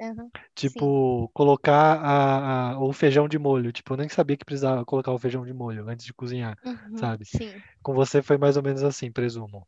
[0.00, 0.30] aham.
[0.54, 3.72] tipo colocar a, a- o feijão de molho.
[3.72, 6.96] Tipo, eu nem sabia que precisava colocar o feijão de molho antes de cozinhar, Uhum,
[6.96, 7.24] sabe?
[7.24, 9.66] Sim, Com você foi mais ou menos assim, presumo.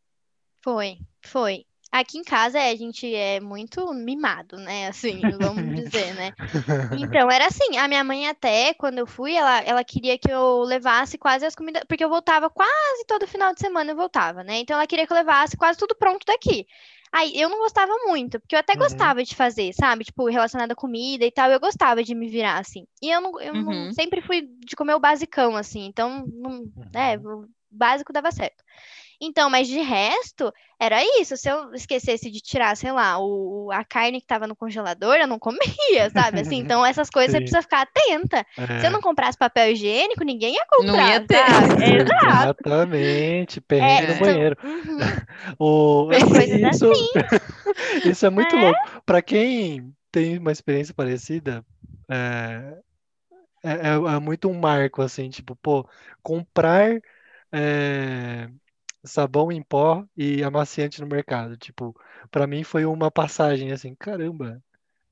[0.62, 1.64] foi, foi.
[1.92, 4.88] Aqui em casa é, a gente é muito mimado, né?
[4.88, 6.32] Assim, vamos dizer, né?
[6.92, 10.62] Então, era assim, a minha mãe até, quando eu fui, ela, ela queria que eu
[10.62, 14.58] levasse quase as comidas, porque eu voltava quase todo final de semana, eu voltava, né?
[14.58, 16.66] Então, ela queria que eu levasse quase tudo pronto daqui.
[17.16, 18.78] Aí, eu não gostava muito, porque eu até Uhum.
[18.80, 20.04] gostava de fazer, sabe?
[20.04, 22.86] Tipo, relacionado à comida e tal, eu gostava de me virar, assim.
[23.00, 23.92] E eu, não, eu não- Uhum.
[23.92, 28.64] sempre fui de comer o basicão, assim, então, não, né, o básico dava certo.
[29.26, 31.36] Então, mas de resto, era isso.
[31.36, 35.26] Se eu esquecesse de tirar, sei lá, o, a carne que tava no congelador, eu
[35.26, 35.60] não comia,
[36.14, 36.40] sabe?
[36.40, 37.42] Assim, então essas coisas você Sim.
[37.42, 38.44] precisa ficar atenta.
[38.76, 41.44] Se eu É, não comprasse papel higiênico, ninguém ia Não comprar, ia ter.
[41.78, 44.56] exatamente, perrengue É, no banheiro.
[44.62, 44.98] uhum.
[45.58, 47.08] O, Coisas isso,
[48.04, 48.56] isso é muito É.
[48.56, 48.82] louco.
[49.06, 51.64] Para quem tem uma experiência parecida,
[52.10, 52.78] é,
[53.64, 55.88] é, é- é muito um marco, assim, tipo, pô,
[56.22, 57.00] comprar
[57.52, 58.48] é,
[59.04, 61.56] sabão em pó e amaciante no mercado.
[61.56, 61.94] Tipo,
[62.30, 64.62] para mim foi uma passagem, assim, caramba,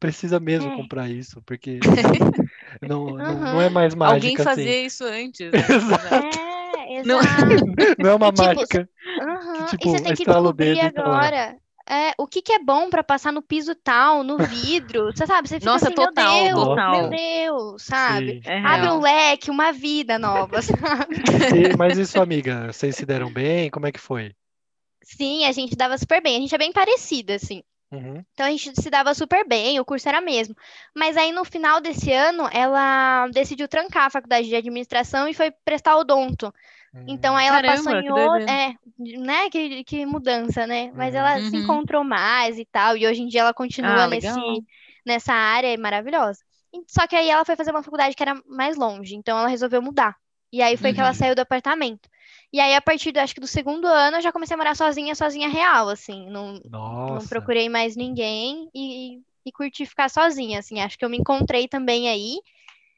[0.00, 0.72] precisa mesmo É.
[0.72, 1.80] comprar isso, porque
[2.82, 3.70] não, não, não é Uhum.
[3.70, 4.62] mais Alguém mágica assim.
[4.62, 5.68] fazia isso antes, né?
[5.68, 6.08] Exato.
[6.10, 7.64] É, Não- exato.
[7.98, 8.88] Não é uma E, tipo, mágica.
[9.20, 12.90] Aham, tipo, E você tem que descobrir tá agora é, o que que é bom
[12.90, 15.06] pra passar no piso tal, no vidro.
[15.14, 16.84] Você sabe, você fica Nossa, assim, meu total, Deus, total.
[16.86, 18.34] meu Deus, sabe?
[18.34, 18.42] Sim.
[18.44, 21.16] É Abre um leque, uma vida nova, sabe?
[21.50, 23.70] E- mas e sua amiga, vocês se deram bem?
[23.70, 24.34] Como é que foi?
[25.04, 26.36] Sim, a gente dava super bem.
[26.36, 27.62] A gente é bem parecida, assim.
[27.92, 28.24] Uhum.
[28.32, 30.56] Então a gente se dava super bem, o curso era mesmo.
[30.96, 35.50] Mas aí no final desse ano, ela decidiu trancar a faculdade de administração e foi
[35.64, 36.54] prestar odonto.
[37.06, 39.50] Então aí ela passou Caramba, em outra, é, né?
[39.50, 40.92] Que, que mudança, né?
[40.92, 41.16] Mas Uhum.
[41.16, 41.56] ela se Uhum.
[41.56, 44.64] encontrou mais e tal, e hoje em dia ela continua Ah, nesse,
[45.04, 46.40] nessa área, é maravilhosa.
[46.72, 49.48] E- Só que aí ela foi fazer uma faculdade que era mais longe, então ela
[49.48, 50.16] resolveu mudar.
[50.52, 51.14] E aí foi que ela Uhum.
[51.14, 52.08] saiu do apartamento.
[52.52, 54.76] E aí, a partir do, acho que do segundo ano, eu já comecei a morar
[54.76, 56.26] sozinha, sozinha real, assim.
[56.30, 56.60] Não,
[57.08, 57.26] não Nossa.
[57.26, 60.80] procurei mais ninguém e, e curti ficar sozinha, assim.
[60.80, 62.38] Acho que eu me encontrei também aí.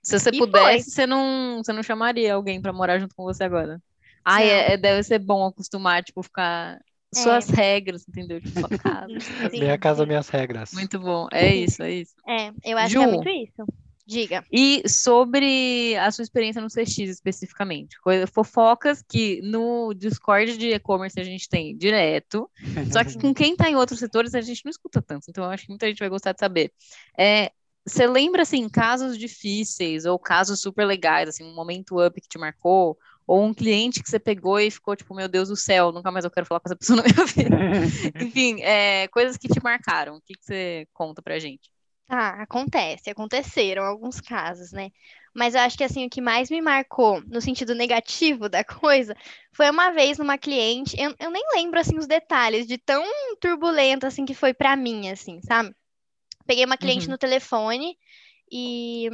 [0.05, 3.43] Se você E pudesse, você não, você não chamaria alguém pra morar junto com você
[3.45, 3.81] agora.
[4.25, 4.53] Ai, Não.
[4.53, 6.79] é, é- deve ser bom acostumar, tipo, ficar
[7.15, 8.41] suas regras, entendeu?
[8.41, 9.13] Tipo, sua casa.
[9.51, 10.09] Sim, Minha casa, sim.
[10.09, 10.73] minhas regras.
[10.73, 11.27] Muito bom.
[11.33, 12.13] É isso, é isso.
[12.27, 13.13] É, eu acho que é Ju.
[13.13, 13.65] muito isso.
[14.07, 14.45] Diga.
[14.53, 21.19] E sobre a sua experiência no CX especificamente, coisa, fofocas que no Discord de e-commerce
[21.19, 22.51] a gente tem direto,
[22.93, 25.51] só que com quem tá em outros setores a gente não escuta tanto, então eu
[25.51, 26.71] acho que muita gente vai gostar de saber.
[27.19, 27.51] É,
[27.87, 32.39] você lembra, assim, casos difíceis ou casos super legais, assim, um momento up que te
[32.39, 36.11] marcou, ou um cliente que você pegou e ficou tipo, meu Deus do céu, nunca
[36.11, 37.65] mais eu quero falar com essa pessoa na minha vida.
[38.21, 41.71] Enfim, é, coisas que te marcaram, o que, que você conta pra gente?
[42.09, 44.91] Ah, acontece, aconteceram alguns casos, né?
[45.35, 49.17] Mas eu acho que assim, o que mais me marcou no sentido negativo da coisa
[49.53, 53.03] foi uma vez numa cliente, eu, eu nem lembro assim os detalhes de tão
[53.41, 55.75] turbulento assim que foi pra mim, assim, sabe?
[56.47, 57.11] Peguei uma cliente Uhum.
[57.11, 57.97] no telefone
[58.53, 59.09] e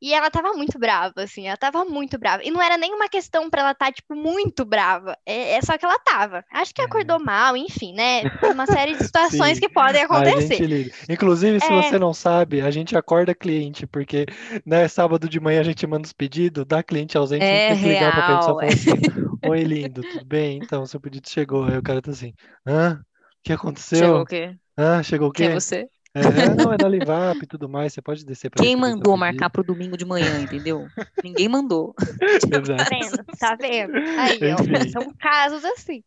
[0.00, 2.42] e ela tava muito brava, assim, ela tava muito brava.
[2.44, 5.16] E não era nenhuma questão pra ela estar, tipo, muito brava.
[5.24, 6.44] É, é só que ela tava.
[6.50, 8.26] Acho que acordou mal, enfim, né?
[8.42, 10.66] Uma série de situações que podem acontecer.
[11.08, 11.72] Inclusive, se É.
[11.72, 14.26] você não sabe, a gente acorda cliente, porque
[14.66, 17.72] né, sábado de manhã a gente manda os pedidos, dá cliente ausente, a gente É
[17.72, 19.02] tem que ligar pra pessoa real, e falar assim:
[19.42, 20.58] Oi, lindo, tudo bem?
[20.58, 21.64] Então, seu pedido chegou.
[21.64, 22.32] Aí o cara tá assim:
[22.66, 23.00] Hã?
[23.00, 23.52] O que
[23.92, 24.22] Chegou aconteceu?
[24.22, 24.58] o quê?
[24.78, 25.02] Hã?
[25.02, 25.50] Chegou o Quem é quê?
[25.50, 25.88] você?
[26.14, 26.22] É, é,
[26.56, 29.64] não, é da Livap e tudo mais, você pode descer pra Quem mandou marcar pro
[29.64, 30.88] domingo de manhã, entendeu?
[31.22, 31.94] Ninguém mandou.
[31.96, 32.72] Exato.
[32.82, 33.24] Tá vendo?
[33.38, 33.92] Tá vendo?
[34.18, 36.02] Aí, ó, são casos assim.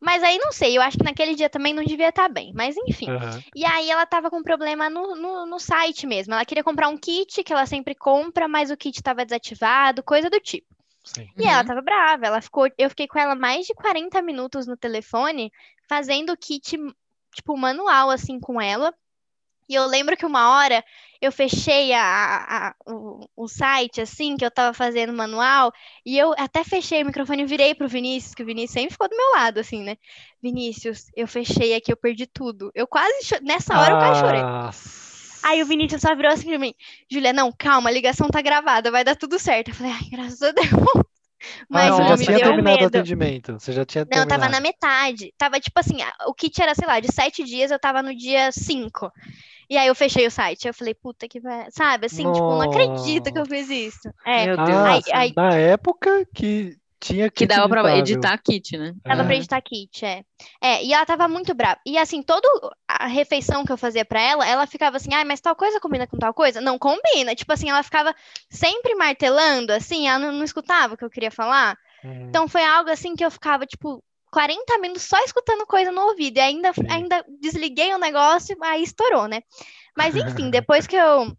[0.00, 2.76] Mas aí não sei, eu acho que naquele dia também não devia estar bem, mas
[2.76, 3.08] enfim.
[3.08, 3.42] Aham.
[3.54, 6.34] E aí ela tava com problema no, no, no site mesmo.
[6.34, 10.30] Ela queria comprar um kit que ela sempre compra, mas o kit tava desativado, coisa
[10.30, 10.66] do tipo.
[11.04, 11.26] Sim.
[11.38, 11.66] E ela Uhum.
[11.66, 15.50] tava brava, ela ficou, eu fiquei com ela mais de 40 minutos no telefone,
[15.88, 16.76] fazendo o kit,
[17.34, 18.94] tipo, manual, assim, com ela.
[19.68, 20.84] E eu lembro que uma hora
[21.20, 25.72] eu fechei a, a- o, o site, assim, que eu tava fazendo manual,
[26.06, 29.08] e eu até fechei o microfone e virei pro Vinícius, que o Vinícius sempre ficou
[29.08, 29.96] do meu lado, assim, né?
[30.42, 32.70] Vinícius, eu fechei aqui, eu perdi tudo.
[32.74, 34.46] Eu quase, nessa hora eu quase chorei.
[34.50, 34.72] Ah,
[35.42, 36.74] Aí o Vinícius só virou assim pra mim,
[37.10, 39.68] Julia, não, calma, a ligação tá gravada, vai dar tudo certo.
[39.70, 40.66] Eu falei, ai, graças a Deus.
[41.70, 42.88] Mas Ah, você não, já me tinha terminado o medo.
[42.88, 43.54] atendimento.
[43.54, 44.48] Você já tinha Não, eu tava terminado.
[44.48, 45.32] na metade.
[45.36, 48.50] Tava tipo assim, o kit era, sei lá, de sete dias, eu tava no dia
[48.52, 49.10] cinco.
[49.70, 50.66] E aí eu fechei o site.
[50.66, 51.66] Eu falei, puta que vai.
[51.70, 54.08] Sabe, assim, tipo, não acredito que eu fiz isso.
[54.26, 54.46] É.
[54.46, 54.68] Meu Deus.
[54.70, 57.98] Ah, Aí- aí- na época que Tinha Que dava pra editável.
[58.00, 58.92] editar kit, né?
[59.04, 59.36] Dava pra É.
[59.36, 60.24] editar kit, é.
[60.60, 61.78] É, e ela tava muito brava.
[61.86, 62.48] E assim, toda
[62.88, 66.08] a refeição que eu fazia pra ela, ela ficava assim, ai, mas tal coisa combina
[66.08, 66.60] com tal coisa?
[66.60, 67.36] Não combina.
[67.36, 68.12] Tipo assim, ela ficava
[68.50, 71.76] sempre martelando, assim, ela não, não escutava o que eu queria falar.
[72.02, 72.26] Uhum.
[72.30, 76.38] Então foi algo assim que eu ficava, tipo, 40 minutos só escutando coisa no ouvido.
[76.38, 76.86] E ainda, Sim.
[76.88, 79.42] ainda desliguei o negócio, aí estourou, né?
[79.96, 81.36] Mas enfim, depois que eu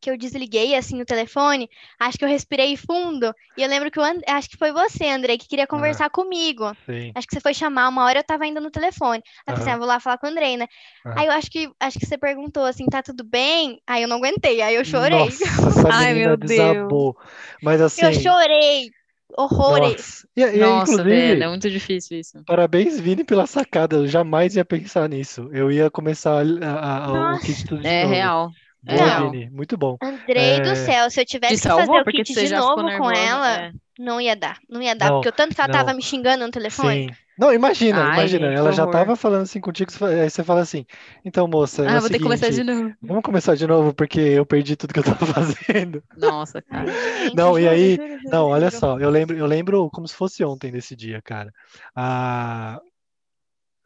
[0.00, 3.32] que eu desliguei assim o telefone, acho que eu respirei fundo.
[3.56, 4.20] E eu lembro que o And...
[4.26, 6.64] acho que foi você, Andrei, que queria conversar comigo.
[6.84, 7.12] Sim.
[7.14, 9.22] Acho que você foi chamar, uma hora eu tava ainda no telefone.
[9.46, 9.70] Aí eu Aham.
[9.70, 10.66] ah, vou lá falar com o Andrei, né?
[11.06, 11.20] Aham.
[11.20, 13.80] Aí eu acho que acho que você perguntou assim, tá tudo bem?
[13.86, 15.28] Aí eu não aguentei, aí eu chorei.
[15.28, 16.50] Nossa, Ai, meu Deus.
[16.50, 17.16] desabou.
[17.62, 18.90] Mas assim, Eu chorei.
[19.36, 19.96] Horrores.
[19.96, 20.28] nossa.
[20.36, 22.42] E, e, Nossa, inclusive, velho, é muito difícil isso.
[22.44, 23.96] parabéns, Vini, pela sacada.
[23.96, 25.48] Eu jamais ia pensar nisso.
[25.52, 28.14] Eu ia começar a- a- a- o kit tudo de É novo.
[28.14, 28.50] real.
[28.86, 29.30] É Boa, real.
[29.30, 29.50] Vini.
[29.50, 29.96] Muito bom.
[30.02, 32.82] Andrei do É, céu, se eu Te tivesse que fazer o kit de novo com
[32.82, 33.14] nervosa.
[33.14, 33.72] ela, é.
[33.98, 34.58] não ia dar.
[34.68, 35.78] Não ia dar, Não, porque o tanto que ela não.
[35.78, 37.06] tava me xingando no telefone.
[37.08, 37.14] Sim.
[37.36, 38.46] Não, imagina, Ai, imagina.
[38.46, 40.84] gente, Ela já tava falando assim contigo, aí você fala assim,
[41.24, 42.94] então, moça, é Ah, o vou ter que começar de seguinte, novo.
[43.00, 46.02] vamos começar de novo, porque eu perdi tudo que eu tava fazendo.
[46.16, 46.92] Nossa, cara.
[47.32, 47.98] Não, e aí-
[48.30, 51.52] Não, olha só, eu lembro, eu lembro como se fosse ontem desse dia, cara.
[51.94, 52.80] A,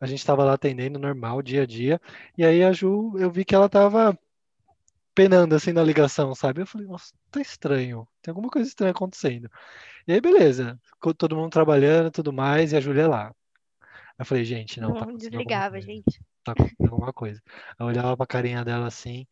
[0.01, 2.01] a gente tava lá atendendo normal, dia a dia,
[2.37, 4.19] e aí a Ju, eu vi que ela tava
[5.17, 6.61] penando assim na ligação, sabe?
[6.61, 9.51] Eu falei, nossa, tá estranho, tem alguma coisa estranha acontecendo.
[10.07, 13.35] E aí, beleza, ficou todo mundo trabalhando, tudo mais, e a Júlia lá.
[14.19, 16.21] Eu falei, gente, não, tá desligava, gente.
[16.45, 17.43] tá acontecendo alguma coisa.
[17.79, 19.27] Eu olhava pra carinha dela assim,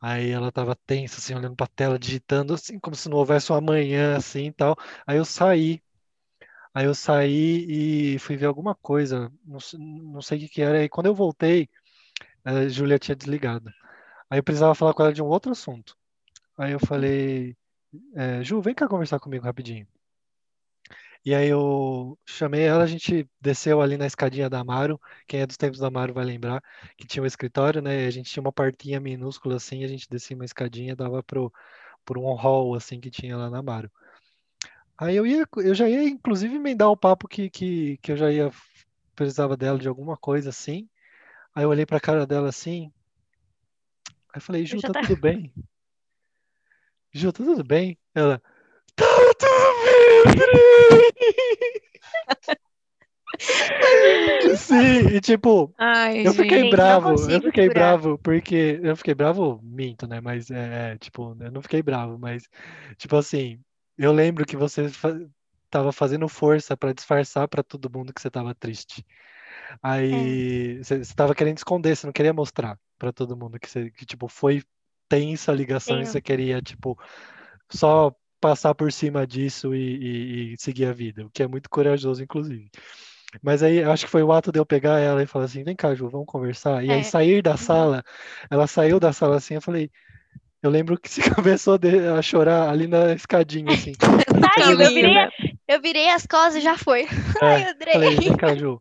[0.00, 3.56] aí ela tava tensa, assim, olhando pra tela, digitando, assim, como se não houvesse um
[3.56, 4.76] amanhã, assim, e tal.
[5.06, 5.82] Aí eu saí,
[6.74, 9.58] aí eu saí e fui ver alguma coisa, não,
[10.12, 11.68] não sei o que que era, e quando eu voltei,
[12.44, 13.72] a Júlia tinha desligado.
[14.30, 15.96] Aí eu precisava falar com ela de um outro assunto.
[16.58, 17.56] Aí eu falei,
[18.14, 19.86] é, Ju, vem cá conversar comigo rapidinho.
[21.24, 25.00] E aí eu chamei ela, a gente desceu ali na escadinha da Amaro.
[25.26, 26.62] Quem é dos tempos da Amaro vai lembrar
[26.96, 28.04] que tinha um escritório, né?
[28.04, 31.52] E a gente tinha uma portinha minúscula assim, a gente descia uma escadinha, dava pro,
[32.04, 33.90] por um hall assim que tinha lá na Amaro.
[34.96, 38.30] Aí eu ia, eu já ia inclusive emendar o papo que, que, que eu já
[38.30, 38.50] ia
[39.16, 40.88] precisava dela de alguma coisa assim.
[41.54, 42.92] Aí eu olhei pra cara dela assim.
[44.32, 45.52] Aí eu falei, Ju, tá tá- tudo bem?
[47.12, 47.98] Ju, tá tudo bem?
[48.14, 48.40] Ela,
[48.94, 49.06] tá
[49.38, 49.46] tudo
[49.84, 51.12] bem!
[54.56, 57.74] Sim, e tipo, Ai, eu fiquei Gente, bravo, eu fiquei segurar.
[57.74, 60.20] bravo, porque eu fiquei bravo, minto, né?
[60.20, 62.48] Mas é, é, tipo, eu não fiquei bravo, mas
[62.96, 63.60] tipo assim,
[63.96, 65.14] eu lembro que você fa
[65.68, 69.04] tava fazendo força pra disfarçar pra todo mundo que você tava triste.
[69.82, 73.90] Aí você você tava querendo esconder, você não queria mostrar pra todo mundo que você
[73.90, 74.62] que tipo foi
[75.08, 76.12] tensa a ligação e Sim.
[76.12, 76.98] você queria tipo
[77.70, 79.78] só passar por cima disso e,
[80.50, 82.70] e- e seguir a vida, o que é muito corajoso, inclusive.
[83.42, 85.64] Mas aí eu acho que foi o ato de eu pegar ela e falar assim,
[85.64, 86.84] vem cá, Ju, vamos conversar.
[86.84, 87.02] E aí É.
[87.02, 88.04] sair da sala,
[88.50, 89.90] ela saiu da sala assim, eu falei,
[90.62, 93.92] eu lembro que você começou de- a chorar ali na escadinha, assim.
[94.54, 95.28] Saiu, eu virei,
[95.68, 97.06] eu virei as costas e já foi.
[97.42, 97.92] Ai, É, Andrei.
[97.92, 98.80] falei, vem cá, Ju.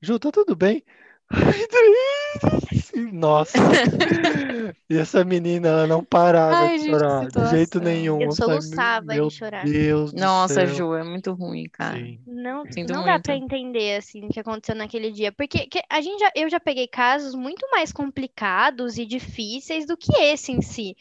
[0.00, 0.82] Ju, tá tudo bem?
[1.30, 2.63] Ai, Andrei.
[3.12, 3.58] Nossa.
[4.88, 8.30] E essa menina, ela não parava Ai, de chorar, de jeito nenhum.
[8.30, 9.64] Eu falei, soluçava de meu chorar.
[9.64, 10.66] Deus do Nossa, céu.
[10.66, 11.96] Ju, é muito ruim, cara.
[11.98, 12.18] Sim.
[12.26, 13.24] Não, Sinto não dá muito.
[13.24, 16.58] pra entender assim o que aconteceu naquele dia, porque que a gente já, eu já
[16.58, 20.96] peguei casos muito mais complicados e difíceis do que esse em si.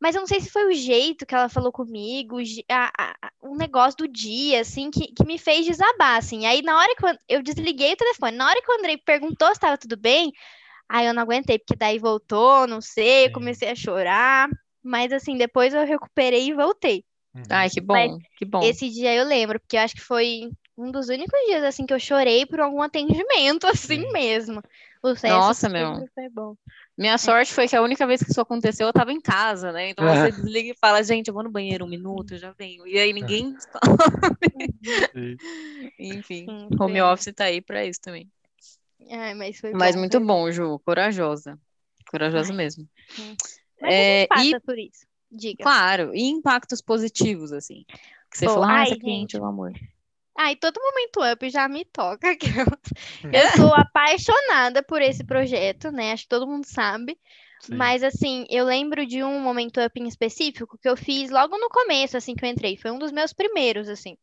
[0.00, 2.38] Mas eu não sei se foi o jeito que ela falou comigo,
[2.70, 6.46] a- a- a- o negócio do dia, assim, que, que me fez desabar, assim.
[6.46, 9.48] Aí na hora que eu, eu desliguei o telefone, na hora que o Andrei perguntou
[9.48, 10.32] se estava tudo bem,
[10.88, 13.32] aí eu não aguentei, porque daí voltou, não sei, Sim.
[13.32, 14.48] comecei a chorar.
[14.82, 17.04] Mas assim, depois eu recuperei e voltei.
[17.34, 17.42] Uhum.
[17.50, 18.62] Ai, que Mas bom, que bom.
[18.64, 21.92] Esse dia eu lembro, porque eu acho que foi um dos únicos dias assim que
[21.92, 24.12] eu chorei por algum atendimento assim Sim.
[24.12, 24.62] mesmo.
[25.02, 26.08] O Nossa, sempre meu.
[26.14, 26.54] foi bom.
[26.96, 29.90] Minha sorte foi que a única vez que isso aconteceu eu tava em casa, né?
[29.90, 32.86] Então você desliga e fala, gente, eu vou no banheiro um minuto, eu já venho.
[32.86, 33.54] E aí ninguém.
[35.14, 35.38] Sim.
[35.98, 38.28] Enfim, Sim, home office tá aí pra isso também.
[39.10, 40.78] Ai, mas foi Mas bom, muito foi bom, Ju.
[40.80, 41.58] Corajosa.
[42.10, 42.56] Corajosa Ai.
[42.56, 42.88] mesmo.
[43.80, 45.06] Mas É, e- por isso.
[45.30, 45.62] Diga.
[45.64, 47.84] Claro, e impactos positivos, assim.
[48.30, 49.72] Que você Pô, falou, ah, ai, essa cliente é um amor.
[50.36, 52.34] Ai, todo momento up já me toca.
[52.38, 56.12] que eu- Eu sou apaixonada por esse projeto, né?
[56.12, 57.18] Acho que todo mundo sabe.
[57.60, 57.74] Sim.
[57.76, 61.68] Mas assim, eu lembro de um momento up em específico que eu fiz logo no
[61.68, 62.76] começo, assim, que eu entrei.
[62.76, 64.16] Foi um dos meus primeiros, assim.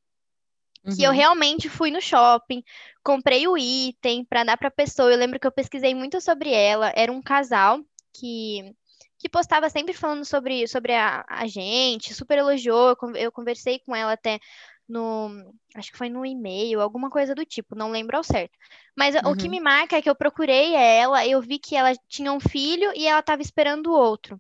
[0.89, 1.15] Que eu Uhum.
[1.15, 2.63] realmente fui no shopping,
[3.03, 5.11] comprei o item para dar para pessoa.
[5.11, 6.91] Eu lembro que eu pesquisei muito sobre ela.
[6.95, 7.79] Era um casal
[8.13, 8.73] que
[9.17, 12.89] que postava sempre falando sobre, sobre a, a gente, super elogiou.
[12.89, 14.39] Eu, con- eu conversei com ela até
[14.87, 15.29] no,
[15.75, 18.55] acho que foi no e-mail, alguma coisa do tipo, não lembro ao certo.
[18.95, 19.49] Mas o que Uhum.
[19.49, 23.07] me marca é que eu procurei ela, eu vi que ela tinha um filho e
[23.07, 24.37] ela estava esperando o outro.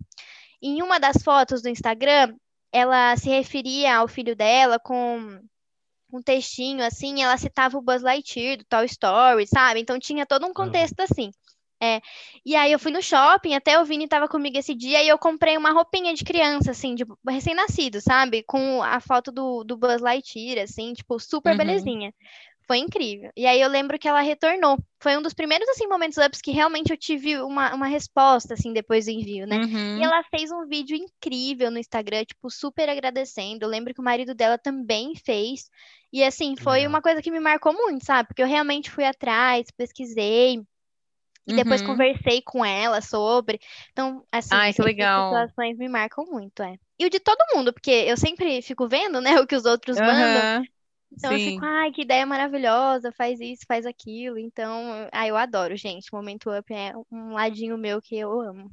[0.61, 2.35] Em uma das fotos do Instagram,
[2.71, 5.39] ela se referia ao filho dela com
[6.17, 9.79] um textinho assim, ela citava o Buzz Lightyear do Toy Story, sabe?
[9.81, 11.31] Então tinha todo um contexto assim.
[11.81, 12.01] É.
[12.45, 15.19] E aí eu fui no shopping, até o Vini tava comigo esse dia, e eu
[15.19, 18.43] comprei uma roupinha de criança, assim, de recém-nascido, sabe?
[18.43, 21.57] Com a foto do, do Buzz Lightyear, assim, tipo, super Uhum.
[21.57, 22.13] belezinha.
[22.67, 23.31] Foi incrível.
[23.37, 24.77] E aí eu lembro que ela retornou.
[24.99, 28.73] Foi um dos primeiros, assim, momentos ups que realmente eu tive uma, uma resposta, assim,
[28.73, 29.57] depois do envio, né?
[29.57, 29.99] Uhum.
[29.99, 33.63] E ela fez um vídeo incrível no Instagram, tipo, super agradecendo.
[33.63, 35.69] Eu lembro que o marido dela também fez.
[36.11, 36.89] E assim, foi legal.
[36.89, 38.27] uma coisa que me marcou muito, sabe?
[38.29, 40.59] Porque eu realmente fui atrás, pesquisei.
[41.47, 41.87] E depois Uhum.
[41.89, 43.59] conversei com ela sobre.
[43.91, 45.29] Então, assim, Ai, que essas legal.
[45.29, 46.75] situações me marcam muito, é.
[46.97, 49.97] E o de todo mundo, porque eu sempre fico vendo, né, o que os outros
[49.97, 50.65] mandam.
[51.17, 51.45] Então eu Sim.
[51.55, 54.37] fico, ai, que ideia maravilhosa, faz isso, faz aquilo.
[54.37, 56.11] Então, ai, eu adoro, gente.
[56.13, 58.69] Momento Up é um ladinho meu que eu amo.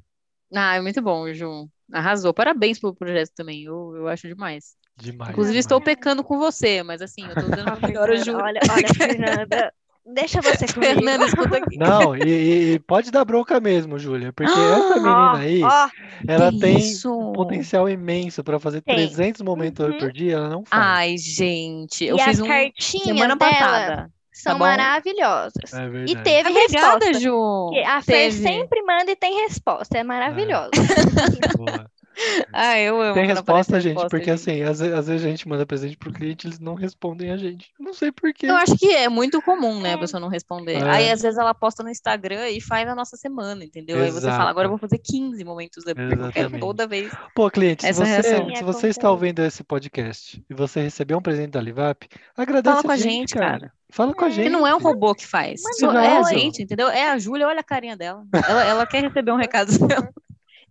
[0.55, 1.71] Ah, é muito bom, Ju.
[1.93, 2.35] Arrasou.
[2.35, 3.65] Parabéns pelo projeto também.
[3.65, 4.77] Eu, eu acho demais.
[4.97, 5.31] Demais.
[5.31, 5.65] Inclusive, demais.
[5.65, 8.39] estou pecando com você, mas assim, eu tô dando o melhor, eu juro.
[8.43, 9.73] olha, olha, Fernanda,
[10.07, 10.95] deixa você comigo.
[10.95, 11.77] Fernanda, escuta aqui.
[11.77, 15.89] Não, e, e- pode dar bronca mesmo, Júlia, porque essa menina aí, ó,
[16.27, 17.13] ela tem isso?
[17.13, 18.97] um potencial imenso para fazer Tem.
[18.97, 19.99] 300 momentos Uhum.
[19.99, 20.83] por dia, ela não faz.
[20.83, 24.11] Ai, gente, eu e fiz as um cartinhas semana dela passada.
[24.33, 25.73] são tá maravilhosas.
[25.73, 27.21] É E teve Obrigada, resposta.
[27.21, 27.71] Ju.
[27.87, 28.43] A Fer Teve.
[28.43, 29.99] sempre manda e tem resposta.
[29.99, 30.71] É maravilhosa.
[31.57, 31.87] Boa.
[32.53, 34.63] Ah, eu amo Tem resposta, gente, resposta, porque gente.
[34.63, 37.71] assim, às, às vezes a gente manda presente pro cliente, eles não respondem a gente.
[37.79, 38.47] Eu Não sei por quê.
[38.47, 39.97] Eu acho que é muito comum, né, a É.
[39.97, 40.75] pessoa não responder.
[40.83, 40.91] É.
[40.91, 43.99] Aí, às vezes, ela posta no Instagram e faz a nossa semana, entendeu?
[43.99, 46.61] Aí você fala, agora eu vou fazer 15 momentos porque eu quero Exatamente.
[46.61, 47.11] toda vez.
[47.35, 51.23] Pô, cliente, se você, se Sim, você está ouvindo esse podcast e você recebeu um
[51.23, 53.73] presente da Livap, agradece Fala com a gente, gente, cara.
[53.91, 54.31] Fala com a É.
[54.31, 54.45] gente.
[54.45, 55.61] Que não é um robô que faz.
[55.83, 56.89] Um é a gente, entendeu?
[56.89, 58.25] É a Júlia, olha a carinha dela.
[58.49, 60.09] Ela, ela quer receber um recado seu.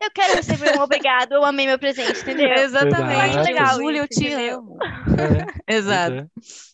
[0.02, 2.50] Eu quero receber um obrigado, eu amei meu presente, entendeu?
[2.58, 3.30] Exatamente.
[3.32, 3.46] Exato.
[3.48, 4.78] legal Júlia, eu te amo.
[5.68, 6.30] É, Exato.
[6.34, 6.72] pois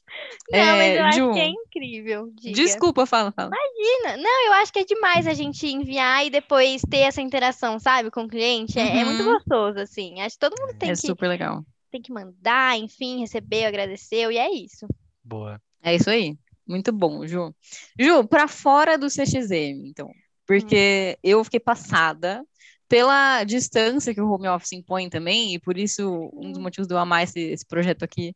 [0.52, 2.30] Não, mas É, eu acho Ju, que é incrível.
[2.34, 2.54] Diga.
[2.56, 3.52] desculpa, fala, fala.
[3.54, 4.24] Imagina.
[4.24, 8.10] Não, eu acho que é demais a gente enviar e depois ter essa interação, sabe,
[8.10, 8.80] com o cliente.
[8.80, 9.34] É, é muito Uhum.
[9.34, 10.22] gostoso, assim.
[10.22, 11.64] Acho que todo mundo tem, É que, super legal.
[11.92, 14.86] tem que mandar, enfim, recebeu, agradeceu, e é isso.
[14.86, 14.90] é.
[15.24, 15.62] Boa.
[15.84, 16.38] É isso aí.
[16.66, 17.54] Muito bom, Ju.
[18.00, 20.10] Ju, para fora do CXM, então.
[20.46, 22.42] Porque eu fiquei passada
[22.88, 26.94] pela distância que o home office impõe também, e por isso um dos motivos de
[26.94, 28.36] eu amar esse, esse projeto aqui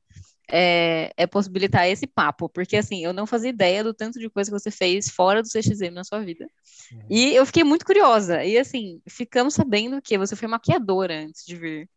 [0.49, 2.49] é, é possibilitar esse papo.
[2.49, 5.47] Porque assim, eu não fazia ideia do tanto de coisa que você fez fora do
[5.47, 6.45] CXM na sua vida.
[6.91, 7.01] Uhum.
[7.09, 8.43] E eu fiquei muito curiosa.
[8.43, 11.89] E assim, ficamos sabendo que você foi maquiadora antes de vir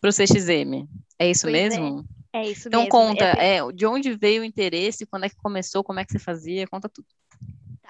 [0.00, 0.88] pro CXM.
[1.18, 1.68] É isso Pois é.
[1.68, 2.04] mesmo?
[2.32, 2.90] É isso Então mesmo.
[2.90, 6.12] conta, É- é, de onde veio o interesse, quando é que começou, como é que
[6.12, 7.06] você fazia, conta tudo.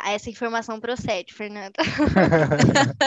[0.03, 1.75] Ah, Essa informação procede, Fernanda.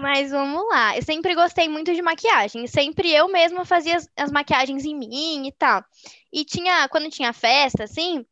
[0.00, 0.96] Mas vamos lá.
[0.96, 2.66] Eu sempre gostei muito de maquiagem.
[2.66, 5.84] Sempre eu mesma fazia as, as maquiagens em mim e tal.
[6.32, 8.24] E tinha, quando tinha festa, assim,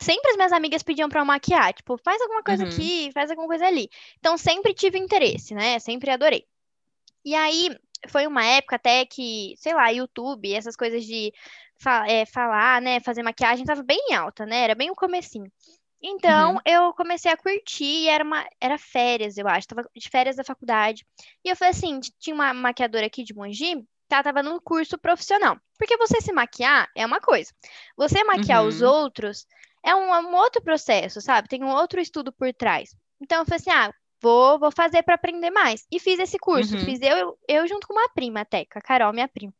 [0.00, 1.72] sempre as minhas amigas pediam pra eu maquiar.
[1.74, 2.70] Tipo, faz alguma coisa Uhum.
[2.70, 3.88] aqui, faz alguma coisa ali.
[4.18, 5.78] Então sempre tive interesse, né?
[5.78, 6.44] Sempre adorei.
[7.24, 7.76] E aí
[8.08, 11.32] foi uma época até que, sei lá, YouTube, essas coisas de
[11.78, 13.00] fa- é, falar, né?
[13.00, 14.62] Fazer maquiagem tava bem em alta, né?
[14.62, 15.50] Era bem o comecinho.
[16.02, 16.60] Então, Uhum.
[16.64, 20.44] eu comecei a curtir, e era uma, era férias, eu acho, tava de férias da
[20.44, 21.04] faculdade.
[21.44, 23.74] E eu falei assim, tinha uma maquiadora aqui de Mogi,
[24.08, 25.58] que ela tava no curso profissional.
[25.76, 27.52] Porque você se maquiar é uma coisa.
[27.96, 28.88] Você maquiar os Uhum.
[28.88, 29.46] outros
[29.84, 31.48] é um, um outro processo, sabe?
[31.48, 32.90] Tem um outro estudo por trás.
[33.20, 35.84] Então, eu falei assim, ah, vou, vou fazer para aprender mais.
[35.90, 36.74] E fiz esse curso.
[36.76, 36.84] Uhum.
[36.84, 39.52] Fiz eu, eu junto com uma prima até, com a Carol, minha prima.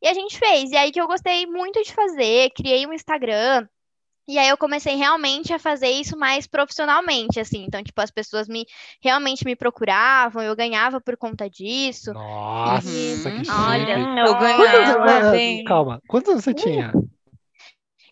[0.00, 0.70] E a gente fez.
[0.70, 3.68] E aí que eu gostei muito de fazer, criei um Instagram.
[4.30, 7.64] E aí eu comecei realmente a fazer isso mais profissionalmente, assim.
[7.64, 8.64] Então, tipo, as pessoas me
[9.02, 12.12] realmente me procuravam, eu ganhava por conta disso.
[12.12, 13.42] Nossa, Uhum.
[13.42, 14.04] que Olha chique.
[14.04, 14.26] só.
[14.28, 15.64] Eu ganhava.
[15.66, 16.92] Calma, quantos anos você tinha?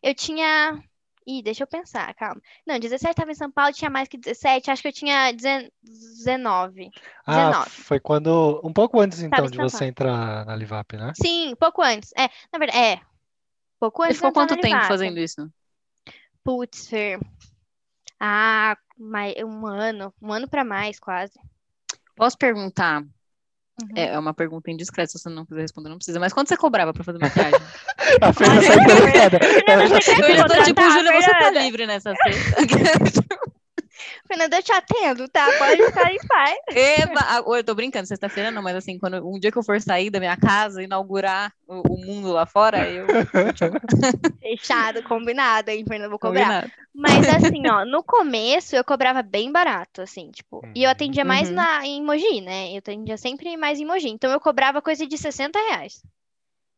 [0.03, 0.83] Eu tinha.
[1.25, 2.41] Ih, deixa eu pensar, calma.
[2.67, 6.91] Não, 17 estava em São Paulo, tinha mais que 17, acho que eu tinha 19.
[7.25, 7.71] Ah, 19.
[7.71, 8.61] foi quando.
[8.65, 11.13] Um pouco antes, então, de você entrar na Livap, né?
[11.15, 12.11] Sim, pouco antes.
[12.17, 13.01] É, na verdade, é.
[13.79, 15.49] Pouco antes de ficou quanto tempo fazendo isso?
[16.49, 17.21] Putz, Fer.
[18.19, 20.15] Ah, mais, um ano.
[20.23, 21.39] Um ano pra mais, quase.
[22.17, 23.03] Posso perguntar?
[23.03, 23.89] Uhum.
[23.95, 26.19] É é uma pergunta indiscreta, se você não quiser responder, não precisa.
[26.19, 27.53] Mas quanto você cobrava pra fazer maquiagem?
[28.23, 30.27] A Fernanda tá interessada.
[30.27, 32.63] Eu já tô tipo, Júlia, você tá livre nessa sexta.
[34.29, 35.53] Fernanda, eu te atendo, tá?
[35.55, 36.57] Pode ficar em paz.
[36.75, 37.21] Eba!
[37.27, 40.11] Ah, Eu tô brincando, sexta-feira não, mas assim, quando um dia que eu for sair
[40.11, 43.07] da minha casa, inaugurar o, o mundo lá fora, eu
[44.41, 46.09] Fechado, combinado, hein, Fernanda?
[46.11, 46.57] Vou cobrar.
[46.57, 46.73] combinado.
[46.95, 51.51] Mas assim, ó, no começo eu cobrava bem barato, assim, tipo, e eu atendia mais
[51.51, 51.55] Uhum.
[51.55, 52.73] na, em Mogi, né?
[52.73, 54.09] Eu atendia sempre mais em Mogi.
[54.09, 56.03] Então eu cobrava coisa de 60 reais.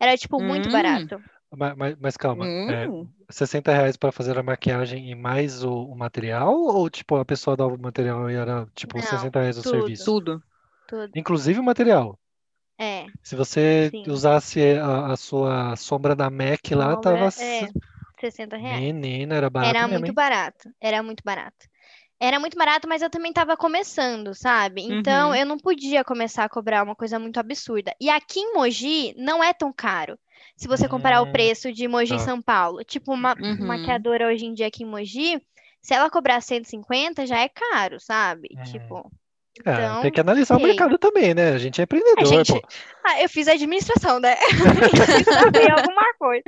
[0.01, 0.73] Era, tipo, muito Hum.
[0.73, 1.23] barato.
[1.57, 3.15] Mas, mas- mas calma, é, Hum.
[3.31, 6.55] 60 reais para fazer a maquiagem e mais o, o material?
[6.55, 9.65] Ou tipo, a pessoa dava o material e era tipo Não, 60 reais o tudo.
[9.65, 10.13] serviço?
[10.13, 10.43] Tudo.
[10.87, 11.15] Tudo.
[11.15, 12.19] Inclusive o material.
[12.79, 13.13] É.
[13.23, 14.07] Se você Sim.
[14.07, 17.31] usasse a, a sua sombra da MAC lá, Sombra, tava.
[17.37, 17.69] é,
[18.21, 18.87] 60 reais.
[18.95, 20.15] Menina, era barato Era mesmo, muito hein?
[20.15, 20.71] barato.
[20.81, 21.69] Era muito barato.
[22.21, 24.83] Era muito barato, mas eu também tava começando, sabe?
[24.83, 25.37] Então Uhum.
[25.37, 27.95] eu não podia começar a cobrar uma coisa muito absurda.
[28.01, 30.19] E aqui em Mogi não é tão caro.
[30.61, 32.25] Se você comparar o Hum, preço de Mogi e tá.
[32.25, 32.85] São Paulo.
[32.85, 33.67] Tipo, uma Uhum.
[33.67, 35.41] maquiadora hoje em dia aqui em Mogi,
[35.81, 38.51] se ela cobrar 150, já é caro, sabe?
[38.59, 38.63] Hum.
[38.71, 39.11] Tipo.
[39.65, 40.69] É, Então, tem que analisar o ok.
[40.69, 41.53] mercado também, né?
[41.53, 42.69] A gente é empreendedor, A gente- pô.
[43.05, 44.37] Ah, eu fiz administração, né?
[45.25, 46.45] Saber alguma coisa.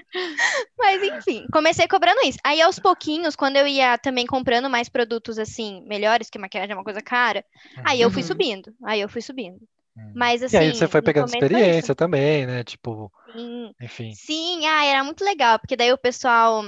[0.79, 2.39] Mas enfim, comecei cobrando isso.
[2.45, 6.75] Aí aos pouquinhos, quando eu ia também comprando mais produtos assim, melhores, que maquiagem é
[6.75, 7.45] uma coisa cara,
[7.85, 8.29] aí eu fui Uhum.
[8.29, 8.75] subindo.
[8.85, 9.59] Aí eu fui subindo.
[9.97, 10.13] Hum.
[10.15, 12.65] Mas E aí assim, você foi pegando experiência também, né?
[12.65, 13.75] Tipo, Sim.
[13.81, 14.13] enfim.
[14.15, 16.63] Sim, ah, era muito legal, porque daí o pessoal.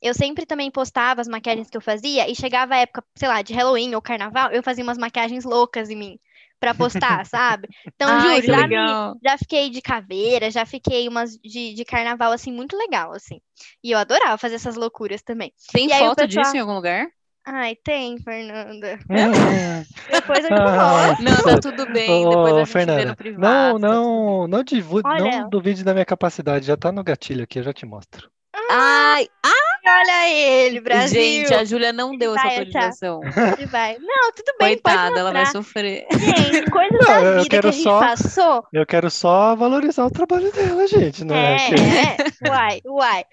[0.00, 3.42] Eu sempre também postava as maquiagens que eu fazia, e chegava a época, sei lá,
[3.42, 6.20] de Halloween ou carnaval, eu fazia umas maquiagens loucas em mim
[6.60, 7.68] pra postar, sabe?
[7.96, 8.76] Então, Ai, juro, já me-
[9.24, 13.40] já fiquei de caveira, já fiquei umas de, de carnaval, assim, muito legal, assim.
[13.82, 15.52] E eu adorava fazer essas loucuras também.
[15.72, 17.08] Tem E foto pessoal- disso em algum lugar?
[17.50, 18.98] Ai, tem, Fernanda.
[19.08, 19.84] Hum.
[20.10, 21.16] Depois eu te Ah.
[21.20, 22.24] Não, tá tudo bem.
[22.24, 23.40] Depois Ô, a gente vê Fernanda, no privado.
[23.42, 25.40] não, não, não, divu- Olha.
[25.42, 26.66] não duvide da minha capacidade.
[26.66, 28.28] Já tá no gatilho aqui, eu já te mostro.
[28.70, 29.26] Ai,
[29.90, 31.18] Olha ele, Brasil.
[31.22, 33.20] gente, a Júlia não deu essa vai atualização.
[33.56, 33.96] Ele vai.
[33.98, 36.06] Não, tudo bem, pode Coitada, ela vai sofrer.
[36.12, 38.64] Gente, coisas Não, da eu vida que quero a gente só- passou.
[38.70, 41.56] Eu quero só valorizar o trabalho dela, gente, né?
[41.56, 43.24] É, Que- é, uai, uai.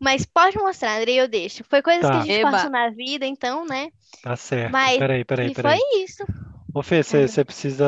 [0.00, 1.62] Mas pode mostrar, Andrei, eu deixo.
[1.68, 2.18] Foi coisas que Tá.
[2.20, 2.50] a gente Eba.
[2.50, 3.90] passou na vida, então, né?
[4.22, 4.72] Tá certo.
[4.72, 5.78] Mas- Peraí, peraí, e peraí.
[5.78, 6.24] foi isso.
[6.72, 7.84] Ô, Fê, você precisa.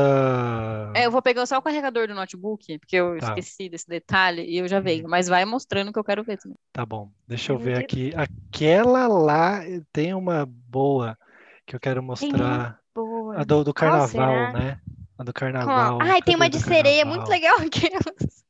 [0.94, 3.28] É, eu vou pegar só o carregador do notebook, porque eu Tá.
[3.28, 5.08] esqueci desse detalhe e eu já venho.
[5.08, 6.58] Mas vai mostrando que eu quero ver também.
[6.72, 8.12] Tá bom, deixa eu ver aqui.
[8.16, 9.60] Aquela lá
[9.92, 11.16] tem uma boa
[11.64, 12.78] que eu quero mostrar.
[12.94, 13.40] Boa.
[13.40, 14.80] A do, do carnaval, né?
[15.16, 15.98] A do carnaval.
[16.02, 17.30] Ai, tem Cadê uma de sereia muito carnaval?
[17.30, 17.56] legal
[18.02, 18.44] aquelas.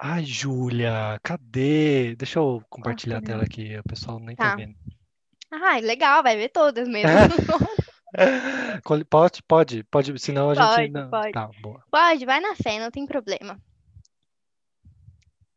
[0.00, 2.14] Ai, Júlia, cadê?
[2.16, 3.32] Deixa eu compartilhar a será?
[3.32, 4.56] tela aqui, o pessoal nem tá Tá.
[4.56, 4.74] vendo.
[5.50, 7.08] Ai, legal, vai ver todas mesmo.
[9.10, 11.10] Pode, pode, pode, senão a gente Pode, não.
[11.10, 11.32] pode.
[11.32, 11.82] Tá, boa.
[11.90, 13.60] Pode, vai na fé, não tem problema.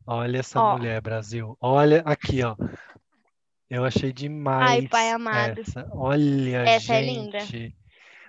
[0.05, 0.77] Olha essa Ó.
[0.77, 1.57] mulher, Brasil.
[1.61, 2.55] Olha aqui, ó.
[3.69, 5.61] Eu achei demais pai amado.
[5.61, 5.87] essa.
[5.93, 7.39] Olha, Essa é linda.
[7.39, 7.73] gente.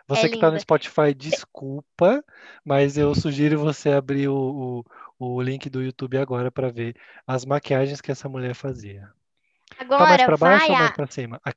[0.06, 0.60] Você É que tá no linda.
[0.60, 2.22] Spotify, desculpa,
[2.64, 4.84] mas eu sugiro você abrir o, o,
[5.26, 6.96] o link do YouTube agora para ver
[7.26, 9.10] as maquiagens que essa mulher fazia.
[9.96, 10.92] Tá mais Agora para baixo vai ou mais a...
[10.92, 11.40] para cima?
[11.44, 11.52] A-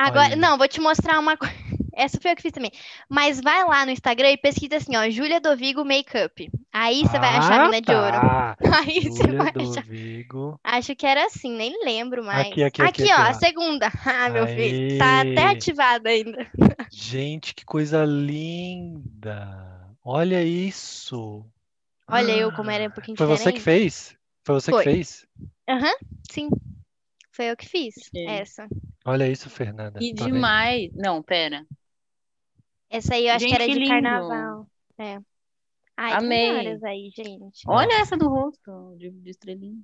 [0.00, 0.36] Agora, Olha.
[0.36, 1.54] não, vou te mostrar uma coisa.
[1.92, 2.70] Essa foi eu que fiz também.
[3.08, 6.48] Mas vai lá no Instagram e pesquisa assim, ó, Júlia Dovigo Makeup.
[6.72, 8.12] Aí você vai achar a Ah, mina de ouro.
[8.12, 8.56] tá.
[8.86, 9.82] Aí você vai achar.
[9.82, 10.60] Dovigo.
[10.62, 12.46] Acho que era assim, nem lembro mais.
[12.46, 13.32] Aqui, aqui, aqui, ó, aqui, a ó.
[13.34, 13.88] segunda.
[14.06, 16.46] Ah, meu filho, tá até ativada ainda.
[16.92, 19.88] Gente, que coisa linda!
[20.04, 21.44] Olha isso!
[22.10, 24.16] Olha eu como era um pouquinho Foi você que fez?
[24.44, 24.82] Foi você que Foi.
[24.82, 25.26] fez?
[25.68, 25.94] Aham,
[26.30, 26.48] sim.
[27.32, 28.68] Foi eu que fiz essa.
[29.04, 30.06] Olha isso, Fernanda.
[30.06, 30.54] E Tá vendo?
[30.54, 30.90] demais.
[30.94, 31.64] Não, pera.
[32.90, 34.18] Essa aí eu acho que Gente, era que de lindo.
[34.20, 34.68] carnaval.
[34.98, 35.18] É.
[35.96, 36.80] Ai, Amei.
[36.84, 37.62] aí, gente.
[37.66, 39.82] Olha essa do rosto, de, de estrelinha.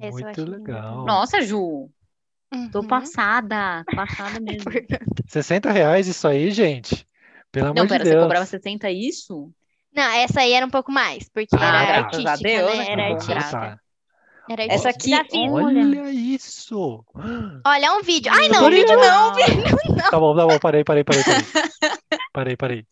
[0.00, 1.04] Essa Muito legal.
[1.06, 1.90] Nossa, Ju.
[2.70, 2.84] Tô Uhum.
[2.84, 3.86] passada.
[3.94, 4.80] Passada mesmo.
[5.28, 7.06] 60 reais isso aí, gente.
[7.52, 8.16] Pelo Não, amor de pera, você Deus.
[8.16, 9.52] cobrava 70 isso?
[9.94, 12.84] Não, essa aí era um pouco mais, porque Ah, era graças a artística, Deus, né?
[12.84, 13.50] né, Era bom, artística.
[13.50, 13.78] tá.
[14.50, 15.20] Era Essa artística.
[15.20, 15.52] aqui, Já fiz.
[15.52, 15.80] olha.
[15.84, 17.04] Olha isso!
[17.66, 18.32] Olha, um vídeo.
[18.34, 18.76] Ai, não, Olha.
[18.76, 19.32] vídeo não.
[20.10, 21.44] Tá bom, tá bom, parei, parei, parei, parei.
[22.32, 22.86] Parei, parei.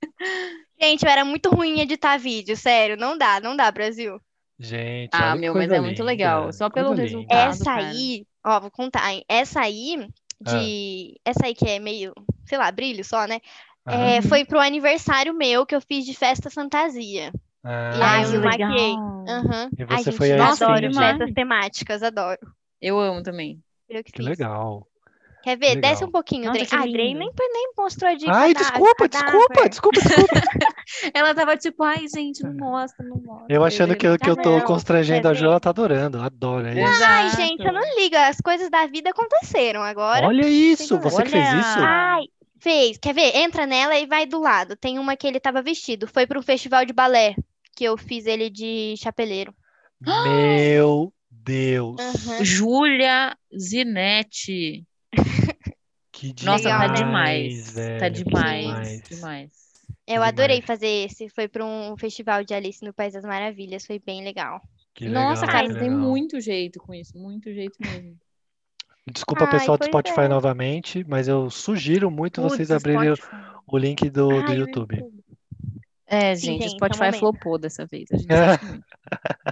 [0.81, 2.97] Gente, eu era muito ruim editar vídeo, sério.
[2.99, 4.21] Não dá, não dá, Brasil.
[4.59, 6.53] Gente, Ah, meu, mas coisa é muito linda, legal.
[6.53, 7.23] Só pelo resultado.
[7.23, 7.35] linda.
[7.51, 7.87] Essa cara.
[7.89, 9.25] aí, ó, vou contar, hein?
[9.29, 10.07] Essa aí,
[10.41, 11.19] de.
[11.25, 12.13] Essa aí que é meio,
[12.45, 13.41] sei lá, brilho só, né?
[13.89, 14.23] É, Uhum.
[14.23, 17.33] foi pro aniversário meu que eu fiz de festa fantasia.
[17.33, 18.95] E Ah, aí Ai, eu maquiei.
[19.29, 19.71] Aham.
[19.79, 21.19] E Ai, você gente, foi eu a Nossa, adoro demais.
[21.19, 22.39] festas temáticas, adoro.
[22.81, 23.61] Eu amo também.
[23.89, 24.87] Eu que que legal.
[25.43, 25.75] Quer ver?
[25.77, 25.91] legal.
[25.91, 26.67] Desce um pouquinho, Nossa, Drey.
[26.67, 29.69] que Ah, nem, nem mostrou a dica Ai, da- desculpa, da desculpa, cor.
[29.69, 30.35] desculpa, desculpa.
[31.15, 33.55] Ela tava tipo, ai, gente, não mostra, não mostra.
[33.55, 35.35] Eu achando que eu, que eu tô constrangendo a?
[35.35, 36.21] Ju, ela tá adorando.
[36.21, 37.03] Adoro, é isso.
[37.05, 37.43] Ai, Exato.
[37.43, 38.17] gente, eu não ligo.
[38.17, 40.27] As coisas da vida aconteceram agora.
[40.27, 41.79] Olha isso, você que fez isso?
[41.81, 42.25] Ai,
[42.67, 42.99] Fez.
[42.99, 43.37] Quer ver?
[43.37, 44.75] Entra nela e vai do lado.
[44.75, 46.09] Tem uma que ele tava vestido.
[46.09, 47.37] Foi para um festival de balé,
[47.77, 49.55] que eu fiz ele de chapeleiro.
[50.01, 52.01] Meu Deus.
[52.01, 52.45] Aham.
[52.45, 54.85] Júlia Zinetti.
[56.11, 57.73] Que Nossa, tá demais.
[57.73, 59.03] velho, Tá que demais.
[59.03, 59.53] Demais.
[60.07, 60.67] Eu Que adorei demais.
[60.67, 61.29] fazer esse.
[61.29, 63.85] Foi para um festival de Alice no País das Maravilhas.
[63.85, 64.63] Foi bem legal.
[64.95, 67.19] Que Nossa, legal, cara, tem muito jeito com isso.
[67.19, 68.17] Muito jeito mesmo.
[69.11, 70.29] Desculpa, Ai, pessoal do Spotify é.
[70.29, 73.37] novamente, mas eu sugiro muito vocês abrirem o- Spotify.
[73.67, 75.05] o link do, do Ai, o YouTube.
[76.07, 77.19] É, Sim, gente, o gente, é Spotify momento.
[77.19, 78.11] flopou dessa vez.
[78.13, 78.29] A gente
[78.67, 78.85] muito.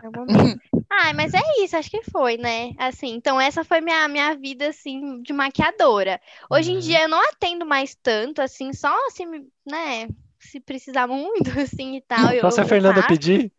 [0.03, 0.61] É o momento.
[0.91, 2.73] Ai, mas é isso, acho que foi, né?
[2.79, 6.21] Assim, então essa foi minha, minha vida, assim, de maquiadora.
[6.51, 6.81] Hoje em Uhum.
[6.81, 8.93] dia eu não atendo mais tanto, assim, só
[9.27, 10.09] me- né,
[10.51, 13.09] se precisar muito, assim, e tal, eu, se a Fernanda faço.
[13.09, 13.53] pedir.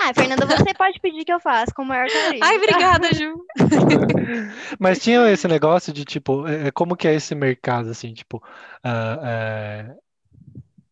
[0.00, 2.42] Ah, Fernanda, você pode pedir que eu faça com o maior carinho.
[2.42, 3.44] Ai, obrigada, Ju.
[4.78, 8.42] Mas tinha esse negócio de tipo, é, é, como que é esse mercado assim, tipo,
[8.82, 9.96] ah, é,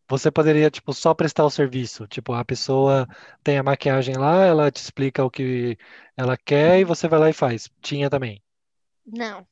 [0.09, 3.09] você poderia tipo só prestar o serviço, tipo, a pessoa
[3.43, 5.76] tem a maquiagem lá, ela te explica o que
[6.16, 7.68] ela quer e você vai lá e faz.
[7.80, 8.41] Tinha também.
[9.07, 9.47] Não.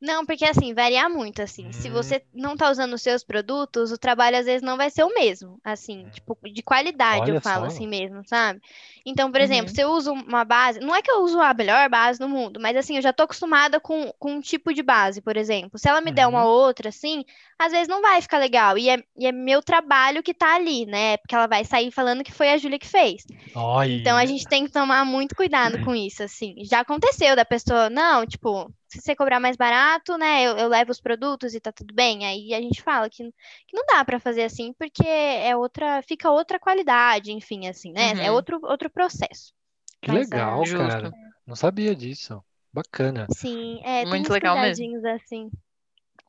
[0.00, 1.72] Não, porque assim, varia muito, assim.
[1.72, 1.92] Se Hum.
[1.92, 5.14] você não tá usando os seus produtos, o trabalho às vezes não vai ser o
[5.14, 7.66] mesmo, assim, tipo, de qualidade, Olha eu falo só.
[7.66, 8.60] assim mesmo, sabe?
[9.06, 9.74] Então, por exemplo, Uhum.
[9.74, 12.60] se eu uso uma base, não é que eu uso a melhor base do mundo,
[12.60, 15.78] mas assim, eu já tô acostumada com, com um tipo de base, por exemplo.
[15.78, 16.50] Se ela me der uma Uhum.
[16.50, 17.24] outra, assim,
[17.58, 18.76] às vezes não vai ficar legal.
[18.76, 21.16] E é, e é meu trabalho que tá ali, né?
[21.16, 23.24] Porque ela vai sair falando que foi a Júlia que fez.
[23.54, 23.92] Olha.
[23.94, 26.54] Então a gente tem que tomar muito cuidado com isso, assim.
[26.64, 30.90] Já aconteceu da pessoa, não, tipo, se você cobrar mais barato, né, eu, eu levo
[30.90, 32.26] os produtos e tá tudo bem.
[32.26, 33.24] Aí a gente fala que,
[33.66, 38.12] que não dá pra fazer assim, porque é outra, fica outra qualidade, enfim, assim, né?
[38.24, 38.36] É Uhum.
[38.36, 39.52] outro, outro processo.
[40.00, 40.86] Que Mas, legal, Justo.
[40.86, 41.12] cara.
[41.46, 42.42] Não sabia disso.
[42.72, 43.26] Bacana.
[43.30, 45.06] Sim, é, Muito legal mesmo.
[45.08, 45.50] assim.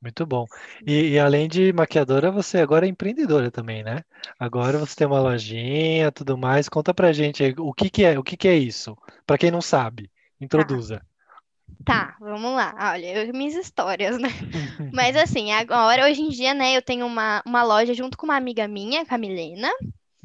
[0.02, 0.46] Muito bom.
[0.86, 4.04] E, e além de maquiadora, você agora é empreendedora também, né?
[4.40, 6.70] Agora você tem uma lojinha, tudo mais.
[6.70, 8.96] Conta pra gente aí, o que que é, o que que é isso?
[9.26, 11.02] Pra quem não sabe, introduza.
[11.86, 12.76] Tá, vamos lá.
[12.92, 14.30] Olha, eu, minhas histórias, né?
[14.94, 18.36] Mas assim, agora, hoje em dia, né, eu tenho uma, uma loja junto com uma
[18.36, 19.70] amiga minha, com a Milena.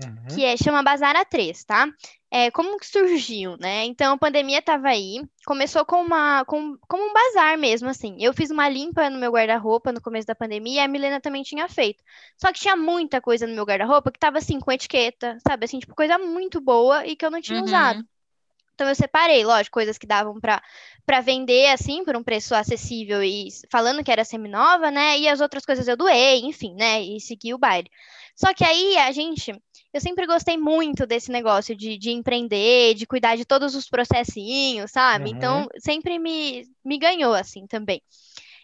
[0.01, 0.35] Uhum.
[0.35, 1.87] que é, chama Bazar A3, tá?
[2.31, 3.85] É, como que surgiu, né?
[3.85, 8.17] Então, a pandemia tava aí, começou com uma, com, como um bazar mesmo, assim.
[8.19, 11.43] Eu fiz uma limpa no meu guarda-roupa no começo da pandemia, e a Milena também
[11.43, 12.03] tinha feito.
[12.39, 15.67] Só que tinha muita coisa no meu guarda-roupa que tava, assim, com etiqueta, sabe?
[15.67, 17.67] Assim, tipo, coisa muito boa e que eu não tinha Uhum.
[17.67, 18.03] usado.
[18.83, 23.47] Então, eu separei, lógico, coisas que davam pra vender, assim, por um preço acessível e
[23.71, 25.17] falando que era seminova, né?
[25.21, 27.01] E as outras coisas eu doei, enfim, né?
[27.01, 27.89] E segui o baile.
[28.35, 29.55] Só que aí a gente,
[29.95, 34.91] eu sempre gostei muito desse negócio de, de empreender, de cuidar de todos os processinhos,
[34.91, 35.31] sabe?
[35.31, 35.37] Uhum.
[35.37, 38.03] Então, sempre me, me ganhou, assim, também.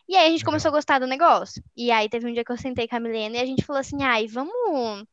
[0.08, 0.50] E aí a gente Legal.
[0.50, 1.62] começou a gostar do negócio.
[1.76, 3.78] E aí teve um dia que eu sentei com a Milena e a gente falou
[3.78, 5.04] assim, ai, vamos,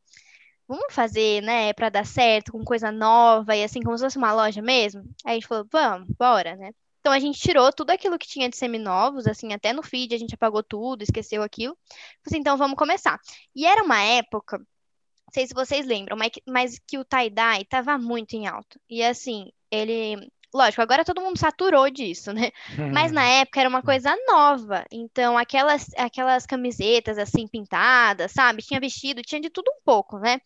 [0.68, 4.32] vamos fazer, né, pra dar certo, com coisa nova e assim, como se fosse uma
[4.32, 5.02] loja mesmo?
[5.24, 6.70] Aí a gente falou, vamos, bora, né?
[7.00, 10.18] Então a gente tirou tudo aquilo que tinha de seminovos, assim, até no feed a
[10.18, 11.78] gente apagou tudo, esqueceu aquilo.
[12.26, 13.20] Assim, então vamos começar.
[13.54, 18.34] E era uma época, não sei se vocês lembram, mas que, o tie-dye tava muito
[18.34, 18.80] em alta.
[18.90, 20.30] E assim, ele.
[20.56, 22.50] Lógico, agora todo mundo saturou disso, né?
[22.92, 24.84] Mas na época era uma coisa nova.
[24.90, 28.62] Então, aquelas, aquelas camisetas assim pintadas, sabe?
[28.62, 30.40] Tinha vestido, tinha de tudo um pouco, né?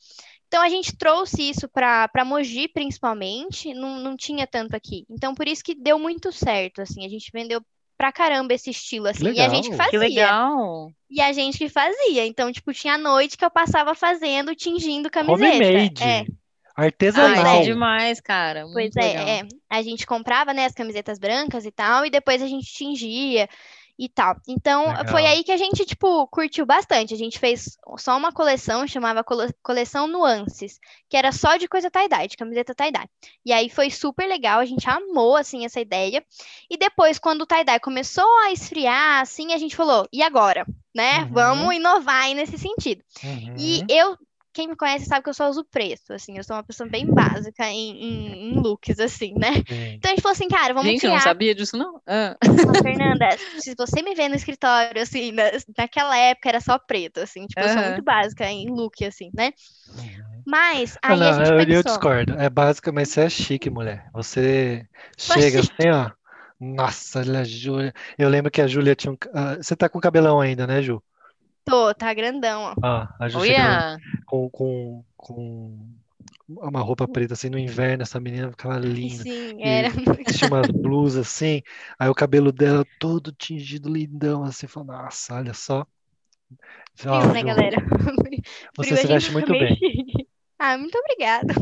[0.49, 5.07] Então a gente trouxe isso para para Mogi, principalmente, não, não tinha tanto aqui.
[5.09, 7.07] Então, por isso que deu muito certo, assim.
[7.07, 7.63] A gente vendeu
[7.97, 9.31] pra caramba esse estilo, assim.
[9.31, 9.91] E a gente que legal.
[9.91, 9.99] Que fazia.
[9.99, 10.93] legal.
[11.09, 12.27] E a gente que fazia.
[12.27, 15.65] Então, tipo, tinha noite que eu passava fazendo, tingindo camiseta.
[15.65, 16.03] Homemade.
[16.03, 16.27] É.
[16.77, 17.57] Ai, Artesanal.
[17.57, 18.63] é demais, cara.
[18.73, 19.29] Pois Muito é, legal.
[19.29, 19.43] é.
[19.69, 23.49] A gente comprava, né, as camisetas brancas e tal, e depois a gente tingia
[23.99, 24.35] e tal.
[24.49, 25.27] Então, foi Legal.
[25.37, 27.13] aí que a gente, tipo, curtiu bastante.
[27.13, 31.91] A gente fez só uma coleção, chamava cole- Coleção Nuances, que era só de coisa
[31.91, 33.07] tie-dye, de camiseta tie-dye.
[33.45, 36.25] E aí foi super legal, a gente amou, assim, essa ideia.
[36.71, 40.65] E depois, quando o tie-dye começou a esfriar, assim, a gente falou, e agora?
[40.95, 41.19] Né?
[41.25, 41.29] Uhum.
[41.33, 43.05] Vamos inovar aí nesse sentido.
[43.59, 43.87] E Uhum.
[43.91, 44.17] eu,
[44.61, 47.13] quem me conhece sabe que eu só uso preto, assim, eu sou uma pessoa bem
[47.13, 49.49] básica em, em- em looks, assim, né?
[49.69, 49.99] Sim.
[49.99, 51.21] Então a gente falou assim, cara, vamos Gente, eu não criar.
[51.21, 52.03] sabia disso, não.
[52.07, 52.37] Ah.
[52.67, 57.19] Não, Fernanda, se você me vê no escritório, assim, na- naquela época era só preto,
[57.21, 59.53] assim, tipo, eu sou muito básica em look, assim, né?
[59.89, 60.45] Uhum.
[60.47, 62.35] Mas aí a não, gente eu, eu pensou, discordo.
[62.35, 64.09] É básica, mas você é chique, mulher.
[64.13, 64.89] Você
[65.19, 65.61] chega chique.
[65.61, 66.11] assim, ó.
[66.61, 67.95] Nossa, olha a Júlia.
[68.19, 69.17] Eu lembro que a Júlia tinha um.
[69.35, 71.03] ah, você tá com cabelão ainda, né, Ju?
[71.71, 72.75] Tô, tá grandão, ó.
[72.83, 73.97] Ó, a
[74.27, 75.79] com, com, com
[76.49, 79.23] uma roupa preta assim no inverno, essa menina ficava linda.
[79.23, 79.89] Sim, E era.
[80.25, 81.63] vestia umas blusas assim,
[81.99, 85.87] aí o cabelo dela todo tingido, lindão, assim, falou, nossa, olha só.
[87.07, 87.77] Ó, Viu, né, Ju, galera?
[88.77, 89.77] Você se veste muito bem.
[89.77, 90.27] chique.
[90.59, 91.55] Ah, muito obrigada.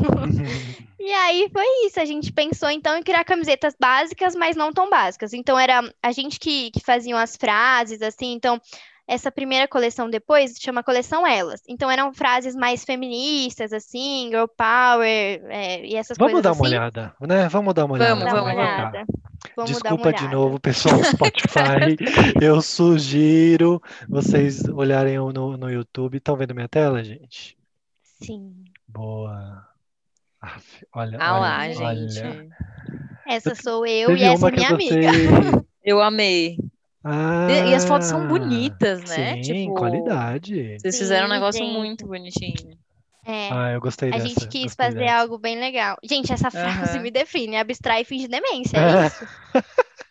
[0.99, 1.99] E aí foi isso.
[1.99, 5.33] A gente pensou então em criar camisetas básicas, mas não tão básicas.
[5.33, 8.33] Então era a gente que, que faziam as frases, assim.
[8.33, 8.59] Então,
[9.09, 11.63] essa primeira coleção depois chama Coleção Elas.
[11.67, 16.67] Então eram frases mais feministas, assim, girl power, é, e essas Vamos coisas dar uma
[16.67, 16.75] assim.
[16.75, 17.49] olhada, né?
[17.49, 19.05] Vamos dar uma olhada Vamos, como uma olhada.
[19.55, 21.97] Vamos dar uma Desculpa de novo, pessoal do Spotify.
[22.39, 26.17] Eu sugiro vocês olharem no, no YouTube.
[26.17, 27.57] Estão vendo minha tela, gente?
[28.03, 28.63] Sim.
[28.87, 29.65] Boa.
[30.39, 32.07] Aff, olha, Ah olha, lá, olha.
[32.07, 32.49] gente.
[33.27, 34.95] Essa sou eu Teve e essa uma é minha amiga.
[34.95, 35.69] gostei.
[35.83, 36.57] Eu amei.
[37.47, 39.37] E, e as fotos são Ah, bonitas, né?
[39.37, 40.81] sim, Tipo, qualidade.
[40.81, 41.67] vocês fizeram um Sim, negócio gente.
[41.67, 42.77] muito bonitinho.
[43.25, 43.61] É.
[43.61, 44.45] Ah, eu gostei A dessa.
[44.45, 45.09] gente quis fazer dessa.
[45.09, 45.97] algo bem legal.
[46.03, 47.57] Gente, essa frase me define.
[47.57, 48.77] Abstrai e finge demência.
[48.77, 49.27] É isso.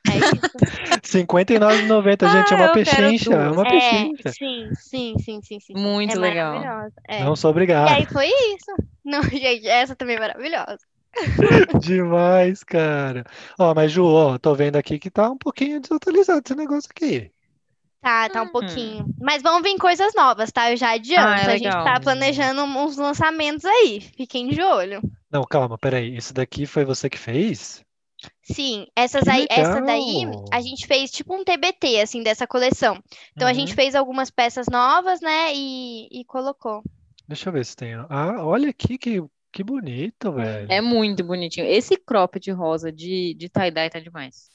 [0.07, 0.59] É isso.
[1.01, 4.37] R$ 59,90, gente, é Ah, uma pechincha, é uma É, pechincha.
[4.39, 5.75] sim, sim, sim, sim, sim.
[5.75, 6.75] Muito É legal.
[6.77, 6.95] maravilhosa.
[7.09, 7.25] É.
[7.25, 7.51] Não sou
[7.85, 7.91] E obrigado.
[7.91, 8.73] aí foi isso.
[9.05, 10.79] Não, gente, essa também é maravilhosa.
[11.81, 13.25] Demais, cara.
[13.59, 17.33] Ó, mas Ju, ó, tô vendo aqui que tá um pouquinho desatualizado esse negócio aqui.
[18.01, 18.49] Tá, tá um Hum.
[18.49, 19.07] pouquinho.
[19.21, 20.71] Mas vão vir coisas novas, tá?
[20.71, 21.25] Eu já adianto.
[21.25, 21.83] Ah, é A gente legal.
[21.83, 24.01] tá planejando uns lançamentos aí.
[24.17, 25.01] Fiquem de olho.
[25.31, 26.15] Não, calma, peraí.
[26.17, 27.83] Isso daqui foi você que fez?
[28.43, 33.01] Sim, essas Que aí, essa daí a gente fez tipo um TBT, assim, dessa coleção.
[33.33, 33.75] Então a gente Uhum.
[33.75, 35.55] fez algumas peças novas, né?
[35.55, 36.83] E, e colocou.
[37.29, 37.95] Deixa eu ver se tem.
[38.09, 39.19] Ah, olha aqui que,
[39.59, 40.69] que bonito, velho.
[40.71, 41.67] É muito bonitinho.
[41.67, 44.49] Esse cropped rosa de, de tie-dye tá demais.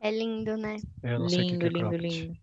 [0.00, 0.76] É lindo, né?
[1.02, 2.02] Eu não sei o que Lindo, que é lindo, cropped.
[2.02, 2.36] lindo.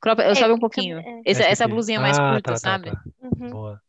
[0.00, 0.98] Cropped, É, sobe um pouquinho.
[0.98, 1.22] é.
[1.24, 2.90] Essa, essa blusinha mais Ah, curta, tá, tá, sabe?
[2.90, 3.04] tá.
[3.22, 3.80] Uhum, Boa.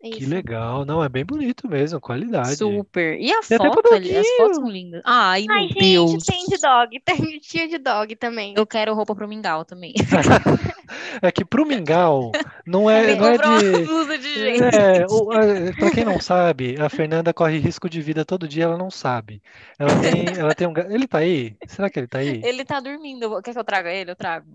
[0.00, 0.30] Que isso.
[0.30, 0.84] legal.
[0.84, 2.56] Não, é bem bonito mesmo, qualidade.
[2.56, 3.18] Super.
[3.20, 4.16] E a Tem foto ali?
[4.16, 5.02] As fotos são lindas.
[5.04, 6.24] Ai, meu Ai, gente, Deus.
[6.24, 7.00] tem de dog.
[7.04, 8.54] Tem, tinha de dog também.
[8.56, 9.94] Eu quero roupa pro mingau também.
[11.20, 12.32] É que pro mingau
[12.66, 13.84] não é, que não é de.
[13.84, 14.62] blusa de gente.
[14.74, 18.64] É, o, a, pra quem não sabe, a Fernanda corre risco de vida todo dia,
[18.64, 19.42] ela não sabe.
[19.78, 20.72] Ela tem, ela tem um.
[20.88, 21.56] Ele tá aí?
[21.66, 22.40] Será que ele tá aí?
[22.44, 23.42] Ele tá dormindo.
[23.42, 24.10] Quer que eu traga ele?
[24.12, 24.46] Eu trago.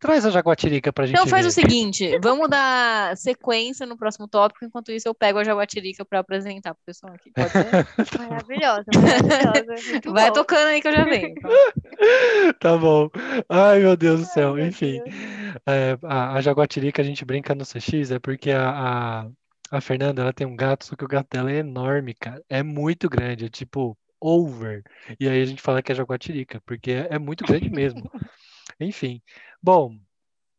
[0.00, 1.50] Traz a jaguatirica pra gente Então faz ver.
[1.50, 6.20] o seguinte, vamos dar sequência no próximo tópico, enquanto isso eu pego a jaguatirica pra
[6.20, 7.30] apresentar pro pessoal aqui.
[7.36, 7.76] Pode ser?
[8.18, 9.82] Maravilhosa, maravilhosa.
[9.90, 10.32] Muito Vai bom.
[10.32, 11.34] tocando aí que eu já venho.
[12.58, 13.10] Tá bom.
[13.48, 14.54] Ai, meu Deus do céu.
[14.54, 15.00] meu Enfim,
[15.66, 19.30] é, a, a jaguatirica a gente brinca no CX é porque a, a,
[19.70, 22.42] a Fernanda ela tem um gato, só que o gato dela é enorme, cara.
[22.48, 24.82] É muito grande, é tipo over.
[25.18, 28.02] E aí a gente fala que é jaguatirica, porque é, é muito grande mesmo.
[28.80, 29.20] Enfim.
[29.62, 29.98] Bom,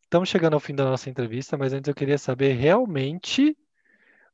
[0.04, 3.58] estamos chegando ao fim da nossa entrevista, mas antes eu queria saber realmente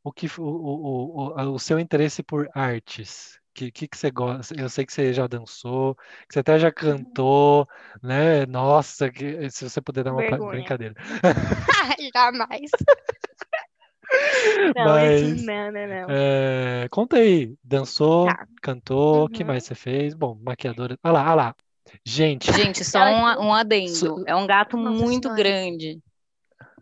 [0.04, 3.40] o que o, o, o, o seu interesse por artes.
[3.54, 4.56] Que, que, que você gosta?
[4.60, 7.68] Eu sei que você já dançou, que você até já cantou,
[8.04, 8.46] né?
[8.48, 10.50] Nossa, que, se você puder dar uma Vergonha.
[10.50, 10.96] brincadeira.
[12.14, 12.72] Jamais.
[14.76, 16.16] Não, Mas, isso não, não, não.
[16.16, 18.48] é, conta aí, dançou, Tá.
[18.62, 19.48] cantou, o que Uhum.
[19.48, 20.14] mais você fez?
[20.14, 20.98] Bom, maquiadora.
[21.04, 21.56] Ah lá, ah lá.
[22.04, 24.24] Gente, Gente, só um, um adendo.
[24.28, 25.42] É um gato Nossa muito Senhora.
[25.44, 26.00] grande.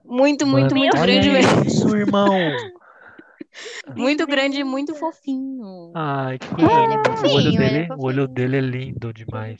[0.03, 1.64] Muito, muito, mano, muito grande mesmo.
[1.66, 2.30] isso, irmão.
[3.95, 5.91] Muito grande e muito fofinho.
[5.95, 7.10] Ai, que coisa ele é linda.
[7.10, 8.28] O olho fofinho, ele é dele, o olho fofinho.
[8.36, 9.60] dele é lindo demais.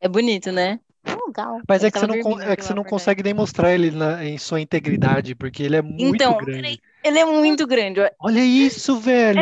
[0.00, 0.78] É bonito, né?
[1.26, 1.60] Legal.
[1.66, 3.90] Mas Ele é que você não, con- é que você não consegue nem mostrar ele
[3.90, 6.80] na- em sua integridade, porque ele é muito Então, grande.
[7.02, 8.00] Ele é muito grande.
[8.20, 9.40] Olha isso, velho!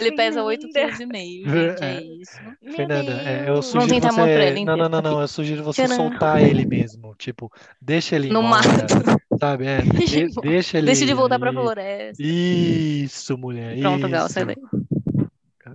[0.00, 1.74] Ele pesa 8,5 Linda.
[1.74, 1.82] kg, gente.
[1.84, 2.40] É isso.
[2.76, 4.42] Fernanda, é, eu sugiro tentar mostrar você.
[4.46, 5.20] ele Não, não, não, tá não.
[5.20, 5.96] Eu sugiro você Tcharam.
[6.10, 7.14] soltar ele mesmo.
[7.18, 9.38] Tipo, deixa ele No embora, mato.
[9.40, 9.66] sabe?
[9.66, 10.86] É, Deixa de- ele deixa ele.
[10.86, 12.22] Deixa voltar pra floresta.
[12.22, 13.78] Isso, mulher.
[13.78, 14.34] Pronto, Gal, isso.
[14.34, 14.56] sai daí.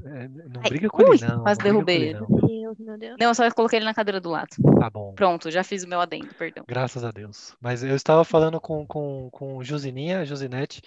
[0.09, 1.43] É, Não Ai, briga com ele, ui, não.
[1.43, 2.19] quase não com derrubei ele, ele.
[2.19, 2.27] não.
[2.29, 3.15] Meu Deus, meu Deus.
[3.19, 4.49] Não, eu só coloquei ele na cadeira do lado.
[4.79, 5.13] Tá bom.
[5.13, 6.63] Pronto, já fiz o meu adendo, perdão.
[6.67, 7.55] Graças a Deus.
[7.61, 10.81] Mas eu estava falando com, com, com Josininha, Josinete,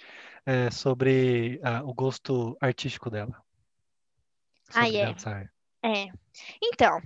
[0.45, 3.35] é, sobre ah, o gosto artístico dela.
[4.73, 5.05] Ah, é.
[5.05, 5.51] dançar.
[5.83, 6.07] É.
[6.61, 7.01] Então,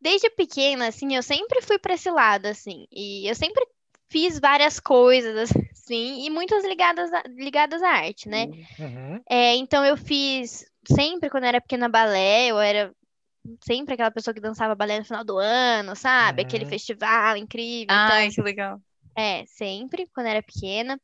[0.00, 2.86] desde pequena, assim, eu sempre fui pra esse lado, assim.
[2.90, 3.66] E eu sempre
[4.10, 8.46] fiz várias coisas, assim, e muitas ligadas a, ligadas à arte, né?
[8.78, 9.20] Uhum.
[9.28, 12.92] É, então eu fiz sempre quando eu era pequena balé, eu era
[13.64, 16.42] sempre aquela pessoa que dançava balé no final do ano, sabe?
[16.42, 16.70] Aquele Uhum.
[16.70, 17.86] festival incrível.
[17.88, 18.80] Ai, Então, que legal.
[19.16, 21.00] é, sempre quando eu era pequena.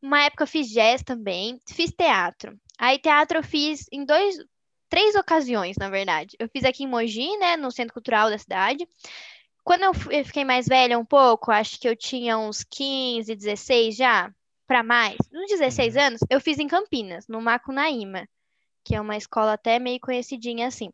[0.00, 2.58] Uma época eu fiz jazz também, fiz teatro.
[2.78, 4.36] Aí teatro eu fiz em dois,
[4.88, 6.36] três ocasiões, na verdade.
[6.38, 8.86] Eu fiz aqui em Mogi, né, no Centro Cultural da cidade.
[9.64, 14.30] Quando eu fiquei mais velha um pouco, acho que eu tinha uns 15, 16 já,
[14.66, 15.16] pra mais.
[15.32, 16.02] Nos 16 Uhum.
[16.02, 18.28] anos, eu fiz em Campinas, no Macunaíma,
[18.84, 20.92] que é uma escola até meio conhecidinha assim.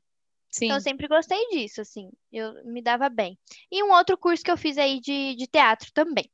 [0.51, 0.67] Sim.
[0.67, 3.37] Então eu sempre gostei disso, assim, eu me dava bem.
[3.71, 6.31] E um outro curso que eu fiz aí de, de teatro também.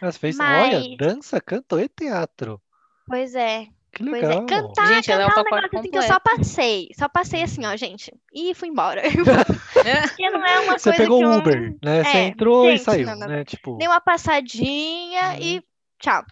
[0.00, 2.60] Mas fez, olha, Mas- dança, canto e teatro.
[3.06, 3.66] Pois é.
[3.92, 4.42] Que Pois legal.
[4.42, 6.20] é, cantar, Gente, ela é um cantar é um pacote negócio assim que eu só
[6.20, 6.88] passei.
[6.98, 8.12] Só passei assim, ó, gente.
[8.34, 9.02] E fui embora.
[10.08, 11.38] Porque não é uma Você coisa pegou que o eu...
[11.38, 12.04] Uber, né?
[12.04, 13.26] Você É, entrou e gente, saiu, não, não.
[13.28, 13.44] né?
[13.44, 15.38] Tipo, Dei uma passadinha Uhum.
[15.40, 15.62] e
[15.98, 16.22] tchau.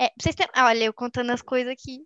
[0.00, 0.50] É, vocês terem...
[0.56, 2.00] Olha, eu contando as coisas aqui.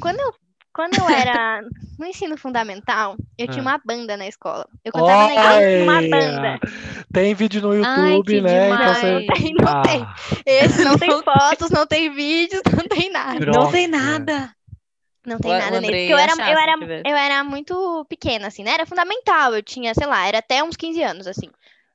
[0.00, 0.34] Quando eu,
[0.78, 1.60] quando eu era
[1.98, 3.66] no ensino fundamental, eu tinha Ah.
[3.66, 4.64] uma banda na escola.
[4.84, 6.08] Eu cantava na igreja Olha!
[6.08, 6.60] banda.
[7.12, 8.68] Tem vídeo no Ai, YouTube, que né?
[8.70, 9.02] Então demais.
[9.02, 10.02] Não tem, não tem.
[10.04, 10.14] Ah,
[10.46, 13.44] Esse não tem fotos, não tem vídeos, não tem nada.
[13.44, 14.04] Não tem Droga.
[14.04, 14.54] nada.
[15.26, 15.86] Não tem O- o nada nele.
[15.86, 17.02] Andrei Porque eu ia era, achar eu, se era, tivesse.
[17.06, 18.70] eu era muito pequena, assim, né?
[18.70, 19.54] Era fundamental.
[19.54, 21.50] Eu tinha, sei lá, era até uns 15 anos, assim.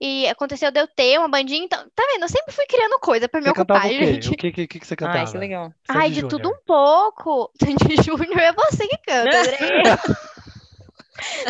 [0.05, 2.23] E aconteceu de eu ter uma bandinha, então, tá vendo?
[2.23, 4.05] Eu sempre fui criando coisa pra me Você ocupar, o quê?
[4.13, 4.27] gente.
[4.31, 5.19] O que, que, que que você cantava?
[5.19, 5.73] Ai, que legal.
[5.87, 6.57] Ai, Sandy de tudo Júnior.
[6.59, 7.51] um pouco.
[7.63, 9.57] Sandy Júnior é você que canta, André.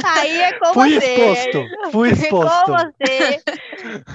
[0.03, 1.13] Aí é com Fui você.
[1.15, 2.65] exposto, fui É exposto.
[2.65, 3.41] com você.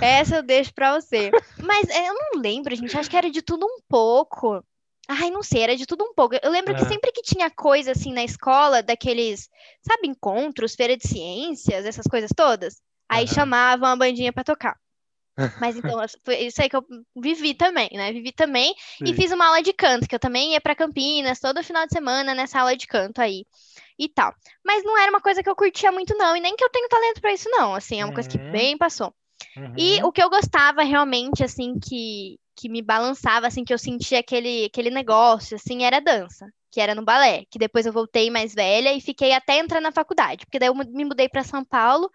[0.00, 1.30] Essa eu deixo pra você.
[1.60, 2.96] Mas é, eu não lembro, gente.
[2.96, 4.62] Acho que era de tudo um pouco.
[5.08, 6.36] Ai, não sei, era de tudo um pouco.
[6.42, 6.88] Eu lembro que Ah.
[6.88, 9.48] sempre que tinha coisa assim na escola, daqueles,
[9.82, 12.76] sabe, encontros, feira de ciências, essas coisas todas,
[13.08, 13.28] aí Aham.
[13.28, 14.76] chamavam a bandinha pra tocar.
[15.58, 16.84] Mas então, foi isso aí que eu
[17.16, 18.12] vivi também, né?
[18.12, 19.14] Vivi também e Sim.
[19.14, 22.34] fiz uma aula de canto, que eu também ia pra Campinas todo final de semana
[22.34, 23.44] nessa aula de canto aí
[23.98, 24.32] e tal.
[24.64, 26.88] Mas não era uma coisa que eu curtia muito, não, e nem que eu tenho
[26.88, 27.74] talento pra isso, não.
[27.74, 28.50] Assim, é uma coisa que Uhum.
[28.52, 29.12] bem passou.
[29.76, 30.04] E Uhum.
[30.04, 34.66] o que eu gostava realmente, assim, que, que me balançava, assim, que eu sentia aquele,
[34.66, 38.92] aquele negócio, assim, era dança, que era no balé, que depois eu voltei mais velha
[38.92, 42.10] e fiquei até entrar na faculdade, porque daí eu me mudei para São Paulo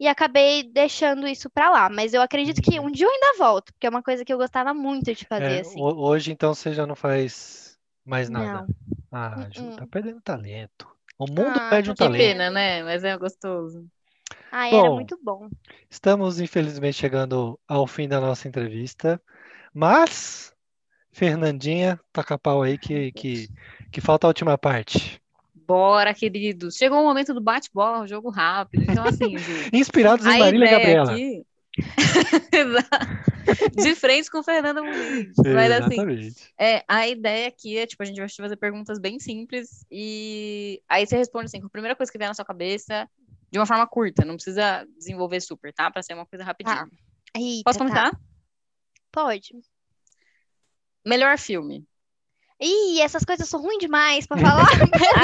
[0.00, 1.88] e acabei deixando isso pra lá.
[1.90, 4.38] Mas eu acredito que um dia eu ainda volto, porque é uma coisa que eu
[4.38, 5.80] gostava muito de fazer, É, assim.
[5.80, 8.50] ho- hoje, então, você já não faz mais nada.
[8.52, 8.68] Não.
[9.10, 9.76] Ah, Ju, Uh-uh.
[9.76, 10.86] tá perdendo talento.
[11.18, 12.22] O mundo Ah, perde um tá Que talento.
[12.22, 12.82] pena, né?
[12.82, 13.86] Mas é gostoso.
[14.50, 15.48] Ai, era muito bom.
[15.90, 19.20] Estamos, infelizmente, chegando ao fim da nossa entrevista.
[19.74, 20.54] Mas,
[21.12, 23.50] Fernandinha, taca a pau aí que, que,
[23.92, 25.22] que falta a última parte.
[25.68, 26.76] Bora, queridos.
[26.76, 28.90] Chegou o momento do bate-bola, um jogo rápido.
[28.90, 31.12] Então, assim, Ju, Inspirados em a Marília ideia Gabriela.
[31.12, 31.46] aqui.
[33.76, 35.34] De frente com Fernanda Muniz.
[35.36, 36.54] Mas assim, Exatamente.
[36.58, 40.82] é, a ideia aqui é, tipo, a gente vai te fazer perguntas bem simples e
[40.88, 43.08] aí você responde assim, com a primeira coisa que vier na sua cabeça,
[43.50, 45.90] de uma forma curta, não precisa desenvolver super, tá?
[45.90, 46.76] Pra ser uma coisa rapidinha.
[46.76, 46.88] Tá.
[47.36, 47.84] Eita, Posso tá.
[47.84, 48.20] começar?
[49.12, 49.54] Pode.
[51.06, 51.86] Melhor filme.
[52.60, 54.66] Ih, essas coisas são ruins demais pra falar.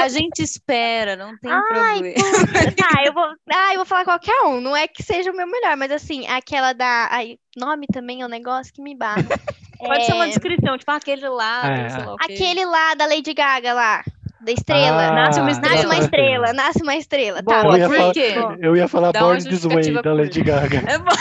[0.01, 1.63] A gente espera, não tem Ai,
[1.95, 2.15] problema.
[2.15, 4.61] puta, tá, eu vou, ah, eu vou falar qualquer um.
[4.61, 7.09] Não é que seja o meu melhor, mas assim, aquela da.
[7.11, 9.25] Ai, nome também é um negócio que me barra.
[9.77, 12.15] Pode ser uma É, descrição, tipo aquele lá, É, sei lá.
[12.21, 14.03] Aquele lá da Lady Gaga lá,
[14.39, 15.11] da estrela.
[15.11, 15.75] Nasce uma Ah, estrela.
[15.75, 17.43] Nasce uma estrela, nasce uma estrela.
[17.43, 20.83] Tá, Boa, Eu ia falar- Eu ia falar Born This Way, da Lady Gaga.
[20.87, 21.11] É bom.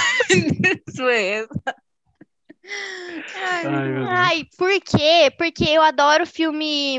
[0.88, 1.48] Isso mesmo.
[3.36, 3.64] Ai,
[4.08, 5.30] Ai, por quê?
[5.36, 6.98] Porque eu adoro filme.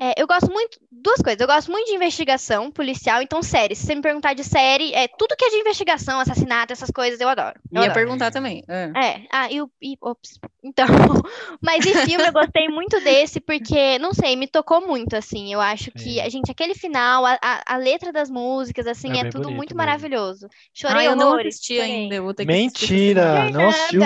[0.00, 0.78] É, eu gosto muito.
[0.90, 1.40] Duas coisas.
[1.40, 3.78] Eu gosto muito de investigação policial, então séries.
[3.78, 7.20] Se você me perguntar de série, é tudo que é de investigação, assassinato, essas coisas,
[7.20, 7.58] eu adoro.
[7.72, 7.94] Eu Ia adoro.
[7.94, 8.62] perguntar também.
[8.68, 9.04] Ah.
[9.04, 9.70] É, ah, e o.
[9.80, 10.38] E, ops.
[10.62, 10.86] Então,
[11.62, 15.52] mas e filme eu gostei muito desse, porque, não sei, me tocou muito, assim.
[15.52, 19.20] Eu acho que, a gente, aquele final, a, a, a letra das músicas, assim, É
[19.20, 19.76] é, tudo bonito muito mesmo.
[19.76, 20.48] maravilhoso.
[20.88, 21.54] Ah, Chorei eu não horrores.
[21.56, 21.90] assisti chorei.
[21.92, 22.14] ainda.
[22.16, 23.22] Eu vou ter que Mentira!
[23.22, 23.50] semana.
[23.50, 24.00] Não assistiu.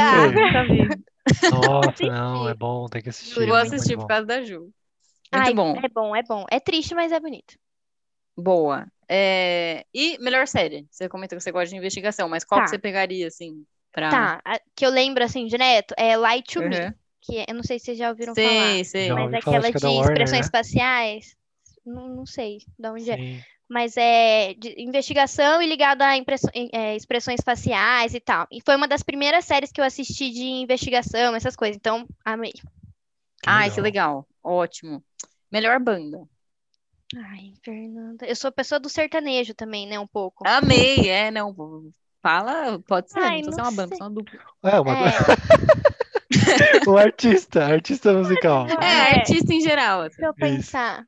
[1.42, 3.34] Nossa, não, é bom, tem que assistir.
[3.34, 4.02] Juro, Vou muito assistir bom.
[4.02, 4.72] por causa da Ju.
[5.34, 5.76] Muito Ai, bom.
[5.82, 6.44] É bom, é bom.
[6.50, 7.54] É triste, mas é bonito.
[8.36, 8.86] Boa.
[9.08, 10.86] É, E melhor série?
[10.90, 12.64] Você comentou que você gosta de investigação, mas qual Tá.
[12.64, 14.10] que você pegaria, assim, pra...
[14.10, 16.94] Tá, a- que eu lembro, assim, direto, é Lie to Me, Uhum.
[17.20, 18.44] que é- eu não sei se vocês já ouviram falar.
[18.44, 19.08] Sei, sei.
[19.08, 20.46] Já Mas falar, aquela que é de Warner, expressões né?
[20.46, 21.36] espaciais,
[21.84, 23.16] não, não sei de onde é.
[23.16, 23.40] Sim.
[23.68, 26.14] Mas é de investigação e ligado a
[26.72, 28.46] é, expressões faciais e tal.
[28.50, 31.76] E foi uma das primeiras séries que eu assisti de investigação, essas coisas.
[31.76, 32.52] Então, amei.
[33.46, 34.26] Ai, que legal.
[34.42, 35.02] Ótimo.
[35.54, 36.20] Melhor banda.
[37.16, 38.26] Ai, Fernanda.
[38.26, 39.96] Eu sou pessoa do sertanejo também, né?
[40.00, 40.42] Um pouco.
[40.44, 41.54] Amei, é, não.
[42.20, 44.40] Fala, pode ser, Ai, não precisa ser uma banda, ser uma dupla.
[44.64, 44.92] É, uma...
[44.98, 48.66] É, o artista, artista musical.
[48.66, 50.00] É, artista em geral.
[50.00, 50.16] assim.
[50.16, 51.06] deixa eu pensar.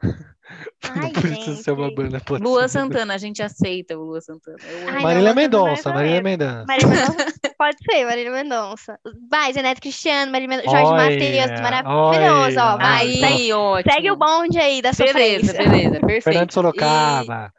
[0.00, 0.29] Não
[0.82, 1.94] Ai, precisa ser uma gente.
[1.96, 2.78] banda, pode Lua ser.
[2.80, 4.56] Santana, a gente aceita o Lua Santana.
[4.92, 6.22] Ai, Marília Mendonça, Marília.
[6.22, 6.64] Mendonça.
[6.66, 7.26] Marília Mendonça.
[7.58, 8.98] Pode ser, Marília Mendonça.
[9.30, 12.76] Vai, Zeneto Cristiano, Marília Mendonça, Jorge Matheus, maravilhoso, ó.
[12.78, 13.92] Vai, segue, Aí, ótimo.
[13.94, 15.06] segue o bonde aí da Beleza,
[15.52, 15.52] sofrência.
[15.70, 16.24] beleza, perfeito.
[16.24, 17.52] Fernando Sorocaba.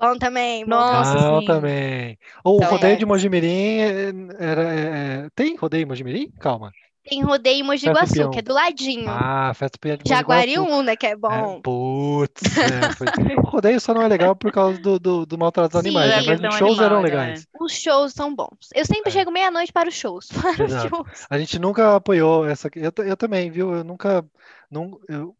[0.00, 1.46] Bom também, bom Nossa, sim.
[1.46, 2.18] também.
[2.44, 2.96] O Então, rodeio é.
[2.96, 4.80] de Mojimirim é- era, é-
[5.24, 6.30] é- tem rodeio em Mojimirim?
[6.40, 6.72] Calma.
[7.08, 8.30] Tem rodeio em Mogi Festa Guaçu, Peão.
[8.30, 9.10] que é do ladinho.
[9.10, 10.04] Ah, festa Pinha de.
[10.08, 11.60] Jaguariúna, que é É, bom.
[11.62, 15.70] putz, é, foi- o rodeio só não é legal por causa do, do, do maltrato
[15.72, 16.22] dos Sim, animais, é né?
[16.22, 17.46] Mas os shows eram animal, legais.
[17.60, 18.68] Os shows são bons.
[18.74, 19.10] Eu sempre É.
[19.10, 20.28] chego meia-noite para os shows.
[20.56, 21.26] Para os shows.
[21.30, 22.68] A gente nunca apoiou essa.
[22.74, 23.72] Eu, eu também, viu?
[23.74, 24.24] Eu nunca.
[24.70, 25.36] Não, eu,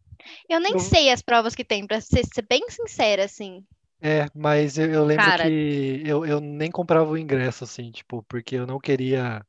[0.49, 3.63] Eu nem Eu- sei as provas que tem, pra ser, ser bem sincera, assim.
[4.01, 5.43] é, mas eu, eu lembro Cara.
[5.43, 9.45] que eu, eu nem comprava o ingresso, assim, tipo, porque eu não queria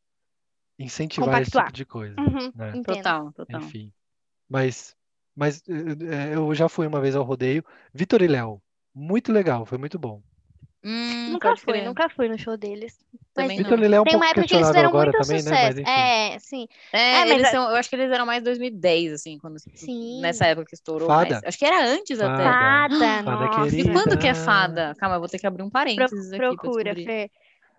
[0.79, 1.73] incentivar esse tipo Compactuar.
[1.73, 2.83] de coisa, Uhum, né?
[2.85, 3.61] Total, total.
[3.61, 3.93] Enfim.
[4.49, 4.95] Mas,
[5.35, 7.65] mas eh, eh, eu já fui uma vez ao rodeio.
[7.93, 8.61] Vitor e Léo,
[8.95, 10.23] muito legal, foi muito bom.
[10.85, 11.85] Hum, Nunca fui, crer.
[11.85, 12.97] nunca fui no show deles.
[13.35, 13.71] Mas Também não.
[13.77, 15.51] e Léo é um tem pouco uma época que eles fizeram agora muito também, né?
[15.51, 15.63] sucesso.
[15.67, 15.91] Mas enfim.
[15.91, 16.69] É, sim.
[16.93, 19.57] É, É, mas eles a- são, eu acho que eles eram mais 2010, assim, quando
[19.75, 20.21] Sim.
[20.21, 21.09] nessa época que estourou.
[21.09, 21.31] Fada.
[21.35, 21.45] mais.
[21.45, 22.45] Acho que era antes até.
[22.45, 22.89] Fada.
[22.89, 23.71] Fada, Fada nossa.
[23.71, 23.91] querida.
[23.91, 24.95] E quando que é fada?
[24.99, 27.31] Calma, eu vou ter que abrir um Pro- parênteses aqui pra procura, descobrir.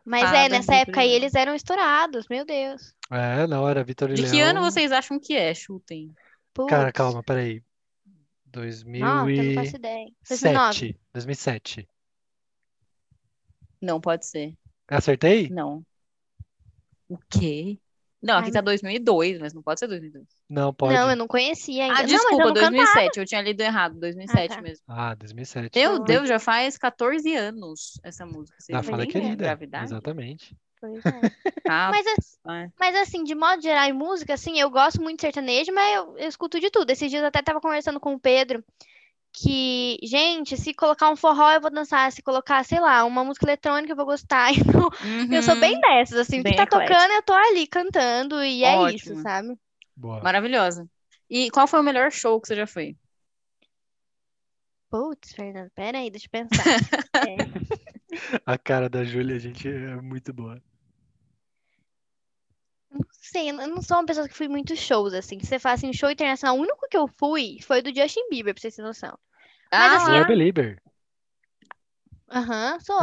[0.08, 2.95] Mas é, nessa época aí eles eram estourados, meu Deus.
[3.12, 4.32] É, na hora, Vitor e De Léo.
[4.32, 5.53] que ano vocês acham que é?
[5.53, 6.16] Chutem.
[6.70, 7.62] Cara, calma, peraí.
[8.55, 10.10] Nossa, eu não faço ideia.
[10.30, 10.95] 2009.
[10.95, 10.99] 2007.
[11.14, 11.89] 2007.
[13.82, 14.55] Não pode ser.
[14.88, 15.49] Acertei?
[15.49, 15.86] Não.
[17.10, 17.78] O quê?
[18.22, 20.26] Não, aqui Ai, tá 2002, mas não pode ser 2002.
[20.49, 20.93] Não, pode.
[20.93, 21.99] Não, eu não conhecia ainda.
[21.99, 22.72] Ah, não, mas eu desculpa, não cantava.
[22.72, 23.20] 2007.
[23.20, 24.61] Eu tinha lido errado, 2007 Ah, tá.
[24.61, 24.84] mesmo.
[24.88, 25.78] Ah, 2007.
[25.80, 28.57] Meu Deus, já faz 14 anos essa música.
[28.59, 29.36] Vocês Da Fada Querida.
[29.36, 29.86] gravidade?
[29.86, 30.55] Exatamente.
[30.82, 31.11] Pois é.
[31.70, 32.70] Ah, Mas, as- é.
[32.80, 36.18] mas assim, de modo geral, em música, assim, eu gosto muito de sertanejo, mas eu,
[36.18, 36.89] eu escuto de tudo.
[36.89, 38.63] Esses dias eu até tava conversando com o Pedro
[39.34, 43.46] que, gente, se colocar um forró eu vou dançar, se colocar, sei lá, uma música
[43.46, 44.52] eletrônica eu vou gostar.
[44.58, 44.90] Então,
[45.32, 45.82] eu sou bem Uhum.
[45.82, 47.08] dessas, assim, o que Bem tá eclética.
[47.08, 49.18] tocando, eu tô ali cantando e é isso, Ótimo.
[49.18, 49.58] sabe?
[49.96, 50.24] Boa.
[50.24, 50.90] Maravilhosa.
[51.30, 52.98] E qual foi o melhor show que você já foi?
[54.90, 56.70] Putz, Fernando, pera aí, deixa eu pensar.
[57.24, 57.48] É,
[58.46, 60.62] A cara da Júlia, gente, é muito boa.
[62.92, 65.40] Não sei, eu não sou uma pessoa que fui muitos shows, assim.
[65.40, 68.62] Você fala assim, show internacional, o único que eu fui foi do Justin Bieber, pra
[68.62, 69.18] vocês terem noção.
[69.76, 70.78] Mas Ah, assim, You are ah, believer.
[72.30, 72.98] aham, sou.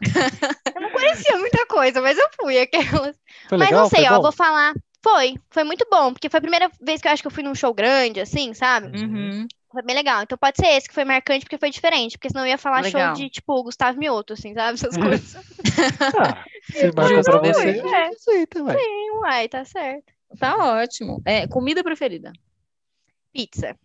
[0.74, 3.16] Eu não conhecia muita coisa, mas eu fui aquelas.
[3.48, 3.84] Foi Mas legal?
[3.84, 4.22] não sei, Foi ó, eu bom?
[4.22, 4.74] vou falar.
[5.02, 7.42] Foi, foi muito bom, porque foi a primeira vez que eu acho que eu fui
[7.42, 8.88] num show grande, assim, sabe?
[8.96, 9.46] Uhum.
[9.74, 10.22] Foi bem legal.
[10.22, 12.80] Então pode ser esse que foi marcante, porque foi diferente, porque senão eu ia falar
[12.80, 13.14] Legal.
[13.16, 14.74] show de, tipo, Gustavo Mioto, assim, sabe?
[14.74, 15.34] Essas coisas.
[16.16, 18.08] Ah, se marcou Justo, pra você, É.
[18.08, 18.76] aceita, ué.
[18.78, 20.12] Sim, uai, tá certo.
[20.38, 21.20] Tá ótimo.
[21.24, 22.32] É, comida preferida?
[23.32, 23.76] Pizza,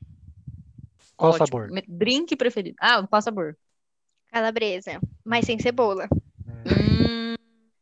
[1.17, 1.47] Qual Ótimo.
[1.47, 1.69] sabor?
[1.87, 2.75] Drink preferido?
[2.79, 3.57] Ah, qual sabor?
[4.31, 6.07] calabresa, mas sem cebola.
[6.65, 7.33] Hum,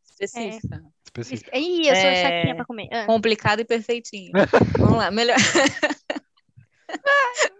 [0.10, 0.82] específica.
[1.04, 1.50] Específico.
[1.58, 2.16] Ih, eu sou É.
[2.16, 2.88] chatinha pra comer.
[2.92, 4.32] Ah, Complicado e perfeitinho.
[4.80, 5.12] Vamos lá.
[5.12, 5.36] Melhor,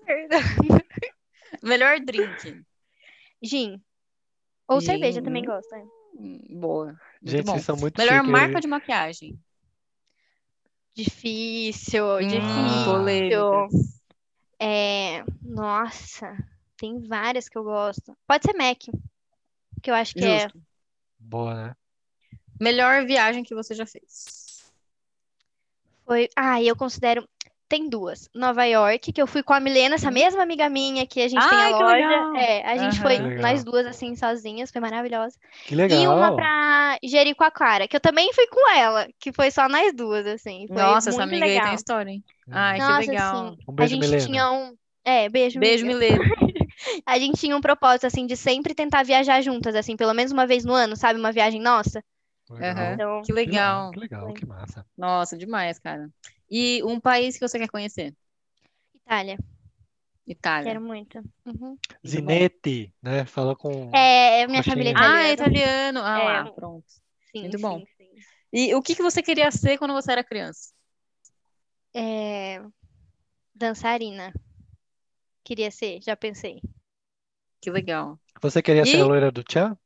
[1.64, 2.64] melhor drink.
[3.42, 3.82] Gin.
[4.68, 5.26] Ou cerveja Gin.
[5.26, 5.74] também gosto.
[5.74, 5.84] é.
[6.16, 6.86] Hum, Boa.
[6.88, 7.52] Muito Gente, bom.
[7.54, 8.32] vocês são muito Melhor chique.
[8.32, 9.40] marca de maquiagem.
[10.96, 12.86] Difícil, Hum, difícil.
[12.86, 14.02] polêmicas.
[14.60, 16.36] É, nossa,
[16.76, 18.18] tem várias que eu gosto.
[18.26, 18.80] Pode ser Mac,
[19.84, 20.40] que eu acho que é.
[20.42, 20.60] Justo.
[21.20, 21.76] Boa, né?
[22.60, 24.72] Melhor viagem que você já fez.
[26.06, 26.28] Foi.
[26.36, 27.28] Ah, eu considero.
[27.70, 28.30] Tem duas.
[28.34, 31.42] Nova York, que eu fui com a Milena, essa mesma amiga minha que a gente
[31.42, 31.96] tem a Ai, que loja.
[31.96, 32.36] legal.
[32.38, 33.04] É, a gente Aham.
[33.04, 35.38] foi nós duas, assim, sozinhas, foi maravilhosa.
[35.66, 36.02] Que legal.
[36.02, 40.26] E uma pra Jericoacoara, que eu também fui com ela, que foi só nós duas,
[40.26, 40.66] assim.
[40.68, 41.66] Foi Nossa, essa amiga aí legal.
[41.68, 42.24] tem história, hein?
[42.50, 43.36] Ai, Nossa, que legal.
[43.36, 44.26] assim, Um a beijo, gente Milena.
[44.28, 44.78] tinha um.
[45.04, 46.00] É, beijo, Beijo, amiga.
[46.00, 46.24] Milena.
[47.06, 50.46] A gente tinha um propósito, assim, de sempre tentar viajar juntas, assim, pelo menos uma
[50.46, 51.20] vez no ano, sabe?
[51.20, 52.04] Uma viagem nossa.
[52.50, 52.72] Legal.
[52.72, 52.94] Aham.
[52.94, 53.92] Então, Que legal.
[53.92, 54.86] Que legal, que massa.
[54.98, 56.10] Nossa, demais, cara.
[56.50, 58.14] E um país que você quer conhecer?
[58.96, 59.38] Itália,
[60.28, 60.64] Itália.
[60.64, 61.18] quero muito.
[61.46, 61.78] Uhum.
[62.06, 63.26] Zinete, né?
[63.26, 63.92] Fala com.
[63.94, 64.76] É, minha Coxinha.
[64.76, 65.34] família é Ah, é italiana.
[65.34, 66.00] italiano.
[66.02, 66.24] Ah, É.
[66.24, 66.86] lá, pronto.
[67.32, 67.80] Sim, muito bom.
[67.80, 68.10] sim, sim.
[68.54, 70.72] E o que que você queria ser quando você era criança?
[71.94, 72.62] É,
[73.56, 74.34] dançarina.
[75.44, 76.62] Queria ser, já pensei.
[77.62, 78.20] Que legal.
[78.42, 79.78] Você queria ser E- a loira do Tchan?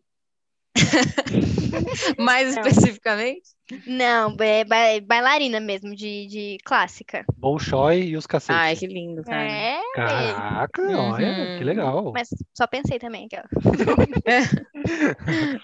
[2.18, 2.62] Mais Não.
[2.62, 3.50] especificamente?
[3.88, 7.24] Não, é ba- bailarina mesmo, de, de clássica.
[7.38, 8.62] Bolshoi e os cacetes.
[8.62, 9.50] Ai, que lindo, cara.
[9.50, 11.12] É, Caraca, Uhum.
[11.14, 12.12] olha, que legal.
[12.14, 13.26] mas só pensei também.
[13.28, 13.48] aquela.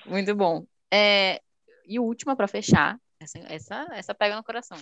[0.05, 0.65] Muito bom.
[0.91, 1.41] É,
[1.85, 2.97] e o última pra fechar.
[3.19, 4.77] Essa, essa, essa pega no coração.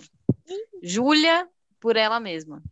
[0.82, 1.48] Júlia
[1.80, 2.62] por ela mesma.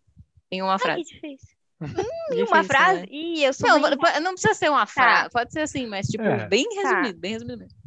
[0.51, 1.03] Em uma Ai, que frase.
[1.05, 1.54] difícil.
[1.81, 3.01] Difícil, Uma frase?
[3.01, 3.07] né?
[3.11, 5.31] Ih, eu sou Não, bem- não precisa ser uma frase.
[5.31, 6.47] Pode ser assim, mas tipo, É.
[6.49, 6.81] bem Tá.
[6.83, 7.79] resumido, bem resumido mesmo.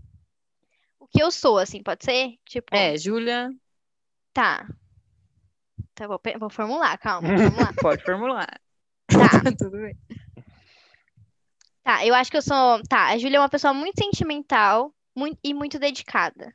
[0.99, 2.37] O que eu sou, assim, pode ser?
[2.45, 3.49] Tipo, É, Júlia,
[4.33, 4.67] tá.
[5.95, 7.73] Tá, vou, vou formular, calma, vamos lá.
[7.81, 8.61] pode formular.
[9.07, 9.95] Tá, Tudo bem.
[11.83, 12.81] tá, eu acho que eu sou.
[12.89, 16.53] Tá, a Júlia é uma pessoa muito sentimental muito, e muito dedicada.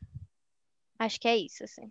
[0.99, 1.91] Acho que é isso, assim.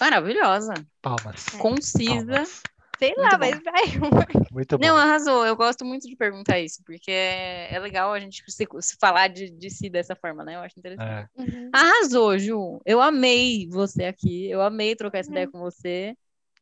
[0.00, 1.44] Maravilhosa, Palmas.
[1.58, 2.06] concisa.
[2.32, 2.62] Palmas.
[3.00, 3.38] Sei Muito lá, bom.
[3.38, 3.82] mas vai.
[4.52, 4.86] Muito bom.
[4.86, 5.46] Não, arrasou.
[5.46, 9.28] Eu gosto muito de perguntar isso, porque é, é legal a gente se, se falar
[9.28, 10.56] de, de si dessa forma, né?
[10.56, 11.30] Eu acho interessante.
[11.38, 11.40] É.
[11.40, 11.70] Uhum.
[11.72, 12.78] Arrasou, Ju.
[12.84, 14.50] Eu amei você aqui.
[14.50, 16.14] Eu amei trocar essa ideia com você.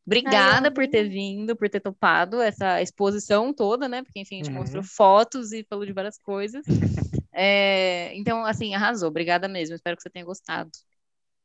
[0.06, 4.02] Obrigada Ai, por ter vindo, por ter topado essa exposição toda, né?
[4.04, 4.60] Porque, enfim, a gente Uhum.
[4.60, 6.64] mostrou fotos e falou de várias coisas.
[7.40, 9.08] É, então, assim, arrasou.
[9.10, 9.76] Obrigada mesmo.
[9.76, 10.70] Espero que você tenha gostado.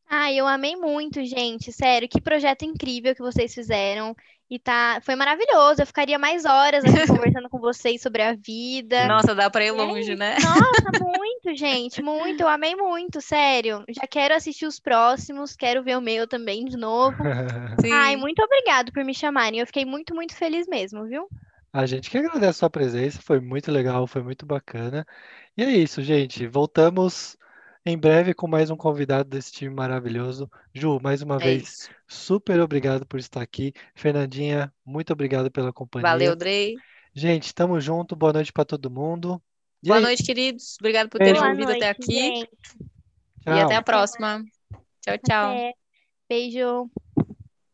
[0.10, 1.72] Ai, eu amei muito, gente.
[1.72, 4.16] Sério, que projeto incrível que vocês fizeram.
[4.54, 5.82] E tá, foi maravilhoso.
[5.82, 9.08] Eu ficaria mais horas aqui conversando com vocês sobre a vida.
[9.08, 10.36] Nossa, dá pra ir É longe, né?
[10.36, 12.42] Nossa, muito, gente, muito.
[12.42, 13.84] Eu amei muito, sério.
[13.90, 17.18] Já quero assistir os próximos, quero ver o meu também de novo.
[17.84, 17.92] Sim.
[17.92, 19.60] Ai, muito obrigado por me chamarem.
[19.60, 21.28] Eu fiquei muito, muito feliz mesmo, viu?
[21.74, 25.04] A gente que agradece a sua presença, foi muito legal, foi muito bacana.
[25.58, 26.46] E é isso, gente.
[26.46, 27.36] Voltamos
[27.86, 30.50] em breve com mais um convidado desse time maravilhoso.
[30.74, 31.90] Ju, mais uma É vez, isso.
[32.08, 33.74] super obrigado por estar aqui.
[33.96, 36.10] Fernandinha, muito obrigado pela companhia.
[36.10, 36.76] Valeu, Drey.
[37.14, 38.16] Gente, tamo junto.
[38.16, 39.42] Boa noite para todo mundo.
[39.84, 40.78] E Boa aí, noite, queridos.
[40.80, 42.12] Obrigado por terem ouvido até noite, aqui.
[42.14, 42.50] gente.
[43.46, 44.42] E até a próxima.
[45.02, 45.52] Tchau, tchau.
[45.52, 45.74] Até.
[46.30, 46.90] Beijo.